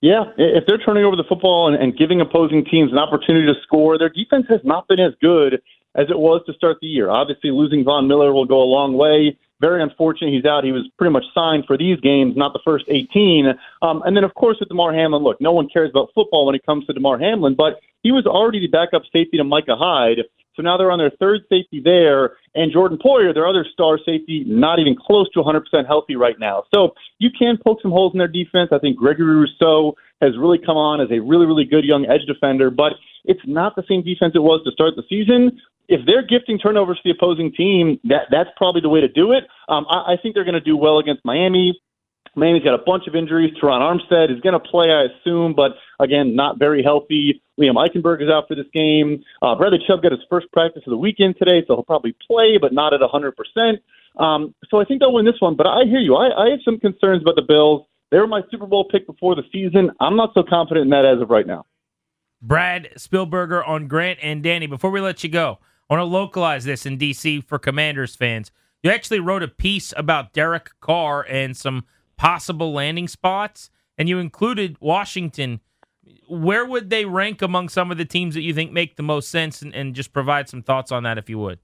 Yeah, 0.00 0.24
if 0.36 0.64
they're 0.66 0.78
turning 0.78 1.04
over 1.04 1.14
the 1.14 1.24
football 1.28 1.68
and, 1.68 1.80
and 1.80 1.96
giving 1.96 2.20
opposing 2.20 2.64
teams 2.64 2.90
an 2.90 2.98
opportunity 2.98 3.46
to 3.46 3.54
score, 3.62 3.98
their 3.98 4.08
defense 4.08 4.46
has 4.48 4.60
not 4.64 4.88
been 4.88 4.98
as 4.98 5.12
good 5.20 5.62
as 5.94 6.06
it 6.08 6.18
was 6.18 6.40
to 6.46 6.54
start 6.54 6.78
the 6.80 6.88
year. 6.88 7.10
Obviously, 7.10 7.50
losing 7.50 7.84
Von 7.84 8.08
Miller 8.08 8.32
will 8.32 8.46
go 8.46 8.60
a 8.60 8.64
long 8.64 8.94
way. 8.94 9.36
Very 9.62 9.80
unfortunate 9.80 10.32
he's 10.32 10.44
out. 10.44 10.64
He 10.64 10.72
was 10.72 10.88
pretty 10.98 11.12
much 11.12 11.22
signed 11.32 11.64
for 11.66 11.78
these 11.78 12.00
games, 12.00 12.36
not 12.36 12.52
the 12.52 12.58
first 12.64 12.84
18. 12.88 13.54
Um, 13.80 14.02
and 14.04 14.16
then, 14.16 14.24
of 14.24 14.34
course, 14.34 14.56
with 14.58 14.68
Damar 14.68 14.92
Hamlin, 14.92 15.22
look, 15.22 15.40
no 15.40 15.52
one 15.52 15.68
cares 15.68 15.88
about 15.88 16.10
football 16.16 16.46
when 16.46 16.56
it 16.56 16.66
comes 16.66 16.84
to 16.86 16.92
Damar 16.92 17.16
Hamlin, 17.16 17.54
but 17.54 17.78
he 18.02 18.10
was 18.10 18.26
already 18.26 18.58
the 18.58 18.66
backup 18.66 19.02
safety 19.12 19.36
to 19.36 19.44
Micah 19.44 19.76
Hyde. 19.76 20.24
So 20.56 20.62
now 20.62 20.76
they're 20.76 20.90
on 20.90 20.98
their 20.98 21.12
third 21.18 21.42
safety 21.48 21.80
there, 21.80 22.32
and 22.56 22.72
Jordan 22.72 22.98
Poyer, 22.98 23.32
their 23.32 23.46
other 23.46 23.64
star 23.72 23.98
safety, 24.04 24.44
not 24.46 24.80
even 24.80 24.96
close 24.96 25.30
to 25.30 25.38
100% 25.40 25.86
healthy 25.86 26.16
right 26.16 26.38
now. 26.40 26.64
So 26.74 26.94
you 27.20 27.30
can 27.30 27.56
poke 27.64 27.80
some 27.80 27.92
holes 27.92 28.12
in 28.14 28.18
their 28.18 28.28
defense. 28.28 28.70
I 28.72 28.78
think 28.78 28.98
Gregory 28.98 29.36
Rousseau 29.36 29.94
has 30.20 30.36
really 30.36 30.58
come 30.58 30.76
on 30.76 31.00
as 31.00 31.10
a 31.10 31.20
really, 31.20 31.46
really 31.46 31.64
good 31.64 31.84
young 31.84 32.04
edge 32.06 32.26
defender, 32.26 32.68
but 32.68 32.94
it's 33.24 33.40
not 33.46 33.76
the 33.76 33.84
same 33.88 34.02
defense 34.02 34.32
it 34.34 34.42
was 34.42 34.62
to 34.64 34.72
start 34.72 34.94
the 34.96 35.04
season. 35.08 35.60
If 35.92 36.06
they're 36.06 36.26
gifting 36.26 36.58
turnovers 36.58 36.96
to 36.96 37.02
the 37.04 37.10
opposing 37.10 37.52
team, 37.52 38.00
that 38.04 38.28
that's 38.30 38.48
probably 38.56 38.80
the 38.80 38.88
way 38.88 39.00
to 39.02 39.08
do 39.08 39.32
it. 39.32 39.44
Um, 39.68 39.84
I, 39.90 40.14
I 40.14 40.16
think 40.20 40.34
they're 40.34 40.44
going 40.44 40.54
to 40.54 40.60
do 40.60 40.76
well 40.76 40.98
against 40.98 41.22
Miami. 41.24 41.78
Miami's 42.34 42.64
got 42.64 42.72
a 42.74 42.82
bunch 42.84 43.06
of 43.06 43.14
injuries. 43.14 43.52
Terron 43.60 43.80
Armstead 43.80 44.34
is 44.34 44.40
going 44.40 44.54
to 44.54 44.60
play, 44.60 44.88
I 44.90 45.04
assume, 45.12 45.54
but 45.54 45.72
again, 46.00 46.34
not 46.34 46.58
very 46.58 46.82
healthy. 46.82 47.42
Liam 47.60 47.74
Eichenberg 47.74 48.22
is 48.22 48.30
out 48.30 48.48
for 48.48 48.54
this 48.54 48.66
game. 48.72 49.22
Uh, 49.42 49.54
Bradley 49.54 49.80
Chubb 49.86 50.02
got 50.02 50.12
his 50.12 50.22
first 50.30 50.50
practice 50.50 50.82
of 50.86 50.90
the 50.90 50.96
weekend 50.96 51.36
today, 51.38 51.62
so 51.66 51.74
he'll 51.76 51.84
probably 51.84 52.16
play, 52.26 52.56
but 52.58 52.72
not 52.72 52.94
at 52.94 53.00
100%. 53.00 53.32
Um, 54.16 54.54
so 54.70 54.80
I 54.80 54.84
think 54.84 55.00
they'll 55.00 55.12
win 55.12 55.26
this 55.26 55.40
one, 55.40 55.56
but 55.56 55.66
I 55.66 55.84
hear 55.84 56.00
you. 56.00 56.16
I, 56.16 56.46
I 56.46 56.50
have 56.50 56.60
some 56.64 56.78
concerns 56.78 57.20
about 57.22 57.36
the 57.36 57.44
Bills. 57.46 57.86
They 58.10 58.18
were 58.18 58.26
my 58.26 58.42
Super 58.50 58.66
Bowl 58.66 58.88
pick 58.90 59.06
before 59.06 59.34
the 59.34 59.42
season. 59.52 59.90
I'm 60.00 60.16
not 60.16 60.30
so 60.32 60.42
confident 60.42 60.84
in 60.84 60.90
that 60.90 61.04
as 61.04 61.20
of 61.20 61.28
right 61.28 61.46
now. 61.46 61.66
Brad 62.40 62.90
Spielberger 62.96 63.66
on 63.66 63.88
Grant 63.88 64.18
and 64.22 64.42
Danny. 64.42 64.66
Before 64.66 64.90
we 64.90 65.00
let 65.00 65.22
you 65.22 65.30
go, 65.30 65.58
I 65.88 65.94
want 65.94 66.00
to 66.00 66.04
localize 66.04 66.64
this 66.64 66.86
in 66.86 66.98
DC 66.98 67.44
for 67.44 67.58
Commanders 67.58 68.16
fans. 68.16 68.50
You 68.82 68.90
actually 68.90 69.20
wrote 69.20 69.42
a 69.42 69.48
piece 69.48 69.92
about 69.96 70.32
Derek 70.32 70.70
Carr 70.80 71.24
and 71.28 71.56
some 71.56 71.84
possible 72.16 72.72
landing 72.72 73.08
spots, 73.08 73.70
and 73.96 74.08
you 74.08 74.18
included 74.18 74.76
Washington. 74.80 75.60
Where 76.28 76.64
would 76.64 76.90
they 76.90 77.04
rank 77.04 77.42
among 77.42 77.68
some 77.68 77.90
of 77.90 77.98
the 77.98 78.04
teams 78.04 78.34
that 78.34 78.42
you 78.42 78.54
think 78.54 78.72
make 78.72 78.96
the 78.96 79.02
most 79.02 79.28
sense, 79.28 79.62
and, 79.62 79.74
and 79.74 79.94
just 79.94 80.12
provide 80.12 80.48
some 80.48 80.62
thoughts 80.62 80.90
on 80.90 81.02
that 81.04 81.18
if 81.18 81.28
you 81.28 81.38
would? 81.38 81.58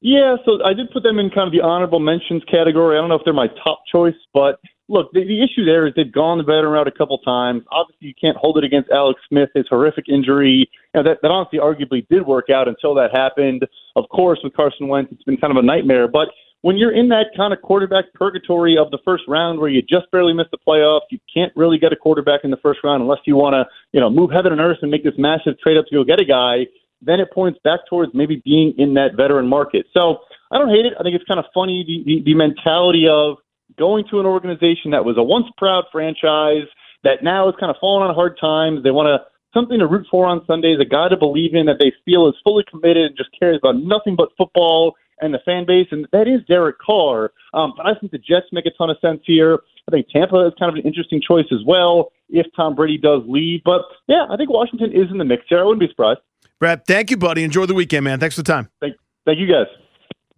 Yeah, 0.00 0.36
so 0.46 0.64
I 0.64 0.72
did 0.72 0.90
put 0.90 1.02
them 1.02 1.18
in 1.18 1.30
kind 1.30 1.46
of 1.46 1.52
the 1.52 1.60
honorable 1.60 2.00
mentions 2.00 2.42
category. 2.44 2.96
I 2.96 3.00
don't 3.00 3.10
know 3.10 3.16
if 3.16 3.22
they're 3.24 3.34
my 3.34 3.48
top 3.62 3.82
choice, 3.90 4.14
but 4.32 4.58
look, 4.90 5.12
the, 5.12 5.24
the 5.24 5.42
issue 5.42 5.64
there 5.64 5.86
is 5.86 5.94
they've 5.94 6.12
gone 6.12 6.38
the 6.38 6.44
veteran 6.44 6.72
route 6.72 6.88
a 6.88 6.92
couple 6.92 7.16
times. 7.18 7.62
Obviously, 7.70 8.08
you 8.08 8.14
can't 8.20 8.36
hold 8.36 8.58
it 8.58 8.64
against 8.64 8.90
Alex 8.90 9.20
Smith, 9.28 9.48
his 9.54 9.66
horrific 9.70 10.08
injury. 10.08 10.68
You 10.92 11.02
know, 11.02 11.02
that, 11.04 11.22
that 11.22 11.30
honestly 11.30 11.60
arguably 11.60 12.06
did 12.08 12.26
work 12.26 12.50
out 12.50 12.66
until 12.66 12.94
that 12.96 13.14
happened. 13.14 13.64
Of 13.94 14.08
course, 14.10 14.40
with 14.42 14.52
Carson 14.54 14.88
Wentz, 14.88 15.12
it's 15.12 15.22
been 15.22 15.36
kind 15.36 15.56
of 15.56 15.62
a 15.62 15.66
nightmare. 15.66 16.08
But 16.08 16.28
when 16.62 16.76
you're 16.76 16.94
in 16.94 17.08
that 17.08 17.26
kind 17.36 17.54
of 17.54 17.62
quarterback 17.62 18.12
purgatory 18.14 18.76
of 18.76 18.90
the 18.90 18.98
first 19.04 19.24
round 19.28 19.60
where 19.60 19.70
you 19.70 19.80
just 19.80 20.10
barely 20.10 20.34
missed 20.34 20.50
the 20.50 20.58
playoffs, 20.58 21.08
you 21.10 21.18
can't 21.32 21.52
really 21.56 21.78
get 21.78 21.92
a 21.92 21.96
quarterback 21.96 22.40
in 22.42 22.50
the 22.50 22.58
first 22.58 22.80
round 22.82 23.00
unless 23.00 23.20
you 23.24 23.36
want 23.36 23.54
to, 23.54 23.64
you 23.92 24.00
know, 24.00 24.10
move 24.10 24.30
heaven 24.30 24.52
and 24.52 24.60
earth 24.60 24.78
and 24.82 24.90
make 24.90 25.04
this 25.04 25.14
massive 25.16 25.58
trade 25.60 25.78
up 25.78 25.86
to 25.86 25.94
go 25.94 26.04
get 26.04 26.20
a 26.20 26.24
guy. 26.24 26.66
Then 27.00 27.20
it 27.20 27.32
points 27.32 27.58
back 27.64 27.80
towards 27.88 28.12
maybe 28.12 28.42
being 28.44 28.74
in 28.76 28.94
that 28.94 29.16
veteran 29.16 29.46
market. 29.46 29.86
So 29.96 30.18
I 30.50 30.58
don't 30.58 30.68
hate 30.68 30.84
it. 30.84 30.92
I 30.98 31.02
think 31.02 31.14
it's 31.14 31.24
kind 31.24 31.40
of 31.40 31.46
funny 31.54 31.84
the, 31.86 32.02
the, 32.04 32.22
the 32.24 32.34
mentality 32.34 33.08
of 33.08 33.38
going 33.78 34.04
to 34.10 34.20
an 34.20 34.26
organization 34.26 34.90
that 34.92 35.04
was 35.04 35.16
a 35.16 35.22
once 35.22 35.46
proud 35.56 35.84
franchise 35.92 36.66
that 37.04 37.22
now 37.22 37.48
is 37.48 37.54
kind 37.58 37.70
of 37.70 37.76
falling 37.80 38.08
on 38.08 38.14
hard 38.14 38.38
times. 38.40 38.82
They 38.82 38.90
want 38.90 39.06
to 39.06 39.26
something 39.54 39.78
to 39.78 39.86
root 39.86 40.06
for 40.10 40.26
on 40.26 40.44
Sundays, 40.46 40.78
a 40.80 40.84
guy 40.84 41.08
to 41.08 41.16
believe 41.16 41.54
in 41.54 41.66
that 41.66 41.76
they 41.78 41.92
feel 42.04 42.28
is 42.28 42.34
fully 42.44 42.64
committed 42.70 43.06
and 43.06 43.16
just 43.16 43.30
cares 43.38 43.58
about 43.62 43.76
nothing 43.76 44.16
but 44.16 44.28
football 44.36 44.94
and 45.20 45.34
the 45.34 45.38
fan 45.44 45.66
base, 45.66 45.88
and 45.90 46.06
that 46.12 46.26
is 46.26 46.40
Derek 46.48 46.78
Carr. 46.78 47.32
Um, 47.52 47.74
but 47.76 47.86
I 47.86 47.94
think 47.94 48.12
the 48.12 48.18
Jets 48.18 48.46
make 48.52 48.64
a 48.64 48.70
ton 48.70 48.88
of 48.88 48.96
sense 49.00 49.20
here. 49.24 49.60
I 49.86 49.90
think 49.90 50.08
Tampa 50.08 50.46
is 50.46 50.54
kind 50.58 50.70
of 50.70 50.76
an 50.76 50.82
interesting 50.82 51.20
choice 51.20 51.46
as 51.52 51.58
well 51.66 52.12
if 52.30 52.46
Tom 52.56 52.74
Brady 52.74 52.96
does 52.96 53.22
leave. 53.26 53.60
But 53.64 53.82
yeah, 54.06 54.26
I 54.30 54.36
think 54.36 54.50
Washington 54.50 54.92
is 54.92 55.10
in 55.10 55.18
the 55.18 55.24
mix 55.24 55.44
here. 55.48 55.60
I 55.60 55.64
wouldn't 55.64 55.80
be 55.80 55.88
surprised. 55.88 56.20
Brad, 56.58 56.86
thank 56.86 57.10
you, 57.10 57.16
buddy. 57.16 57.44
Enjoy 57.44 57.66
the 57.66 57.74
weekend, 57.74 58.04
man. 58.04 58.20
Thanks 58.20 58.34
for 58.34 58.42
the 58.42 58.50
time. 58.50 58.70
Thank, 58.80 58.96
thank 59.26 59.38
you, 59.38 59.46
guys. 59.46 59.66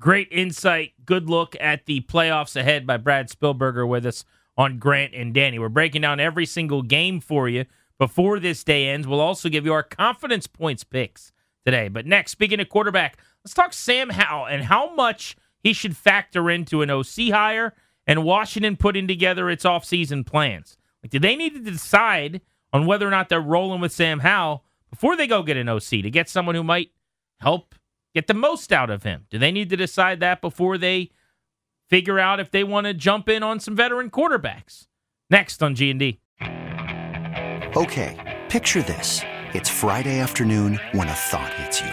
Great 0.02 0.26
insight. 0.32 0.94
Good 1.04 1.30
look 1.30 1.54
at 1.60 1.86
the 1.86 2.00
playoffs 2.00 2.56
ahead 2.56 2.88
by 2.88 2.96
Brad 2.96 3.28
Spielberger 3.28 3.86
with 3.86 4.04
us 4.04 4.24
on 4.56 4.80
Grant 4.80 5.14
and 5.14 5.32
Danny. 5.32 5.60
We're 5.60 5.68
breaking 5.68 6.02
down 6.02 6.18
every 6.18 6.44
single 6.44 6.82
game 6.82 7.20
for 7.20 7.48
you 7.48 7.66
before 8.00 8.40
this 8.40 8.64
day 8.64 8.88
ends. 8.88 9.06
We'll 9.06 9.20
also 9.20 9.48
give 9.48 9.64
you 9.64 9.72
our 9.72 9.84
confidence 9.84 10.48
points 10.48 10.82
picks 10.82 11.30
today. 11.64 11.86
But 11.86 12.04
next, 12.04 12.32
speaking 12.32 12.58
of 12.58 12.68
quarterback, 12.68 13.16
let's 13.44 13.54
talk 13.54 13.72
Sam 13.72 14.10
Howell 14.10 14.46
and 14.46 14.64
how 14.64 14.92
much 14.92 15.36
he 15.62 15.72
should 15.72 15.96
factor 15.96 16.50
into 16.50 16.82
an 16.82 16.90
OC 16.90 17.30
hire 17.30 17.72
and 18.04 18.24
Washington 18.24 18.76
putting 18.76 19.06
together 19.06 19.48
its 19.48 19.64
offseason 19.64 20.26
plans. 20.26 20.76
Like, 21.04 21.10
do 21.10 21.20
they 21.20 21.36
need 21.36 21.54
to 21.54 21.70
decide 21.70 22.40
on 22.72 22.86
whether 22.86 23.06
or 23.06 23.12
not 23.12 23.28
they're 23.28 23.40
rolling 23.40 23.80
with 23.80 23.92
Sam 23.92 24.18
Howell 24.18 24.64
before 24.90 25.14
they 25.14 25.28
go 25.28 25.44
get 25.44 25.56
an 25.56 25.68
OC 25.68 25.90
to 25.90 26.10
get 26.10 26.28
someone 26.28 26.56
who 26.56 26.64
might 26.64 26.90
help 27.38 27.76
get 28.14 28.26
the 28.26 28.34
most 28.34 28.72
out 28.72 28.90
of 28.90 29.02
him? 29.02 29.26
Do 29.30 29.38
they 29.38 29.52
need 29.52 29.70
to 29.70 29.76
decide 29.76 30.20
that 30.20 30.40
before 30.40 30.78
they 30.78 31.10
figure 31.88 32.18
out 32.18 32.40
if 32.40 32.50
they 32.50 32.64
want 32.64 32.86
to 32.86 32.94
jump 32.94 33.28
in 33.28 33.42
on 33.42 33.60
some 33.60 33.76
veteran 33.76 34.10
quarterbacks? 34.10 34.86
Next 35.30 35.62
on 35.62 35.74
G&D. 35.74 36.18
Okay, 37.74 38.42
picture 38.48 38.82
this. 38.82 39.20
It's 39.54 39.68
Friday 39.68 40.18
afternoon 40.20 40.78
when 40.92 41.08
a 41.08 41.12
thought 41.12 41.52
hits 41.54 41.80
you. 41.80 41.90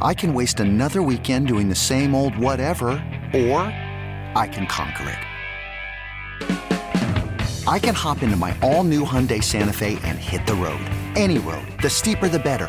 I 0.00 0.14
can 0.14 0.34
waste 0.34 0.60
another 0.60 1.02
weekend 1.02 1.48
doing 1.48 1.68
the 1.68 1.74
same 1.74 2.14
old 2.14 2.36
whatever, 2.38 2.90
or 3.34 3.60
I 4.36 4.48
can 4.50 4.66
conquer 4.66 5.10
it. 5.10 5.18
I 7.66 7.78
can 7.78 7.94
hop 7.94 8.22
into 8.22 8.36
my 8.36 8.56
all 8.62 8.84
new 8.84 9.04
Hyundai 9.04 9.42
Santa 9.42 9.72
Fe 9.72 9.98
and 10.04 10.18
hit 10.18 10.46
the 10.46 10.54
road. 10.54 10.84
Any 11.16 11.38
road. 11.38 11.66
The 11.82 11.88
steeper, 11.88 12.28
the 12.28 12.38
better. 12.38 12.68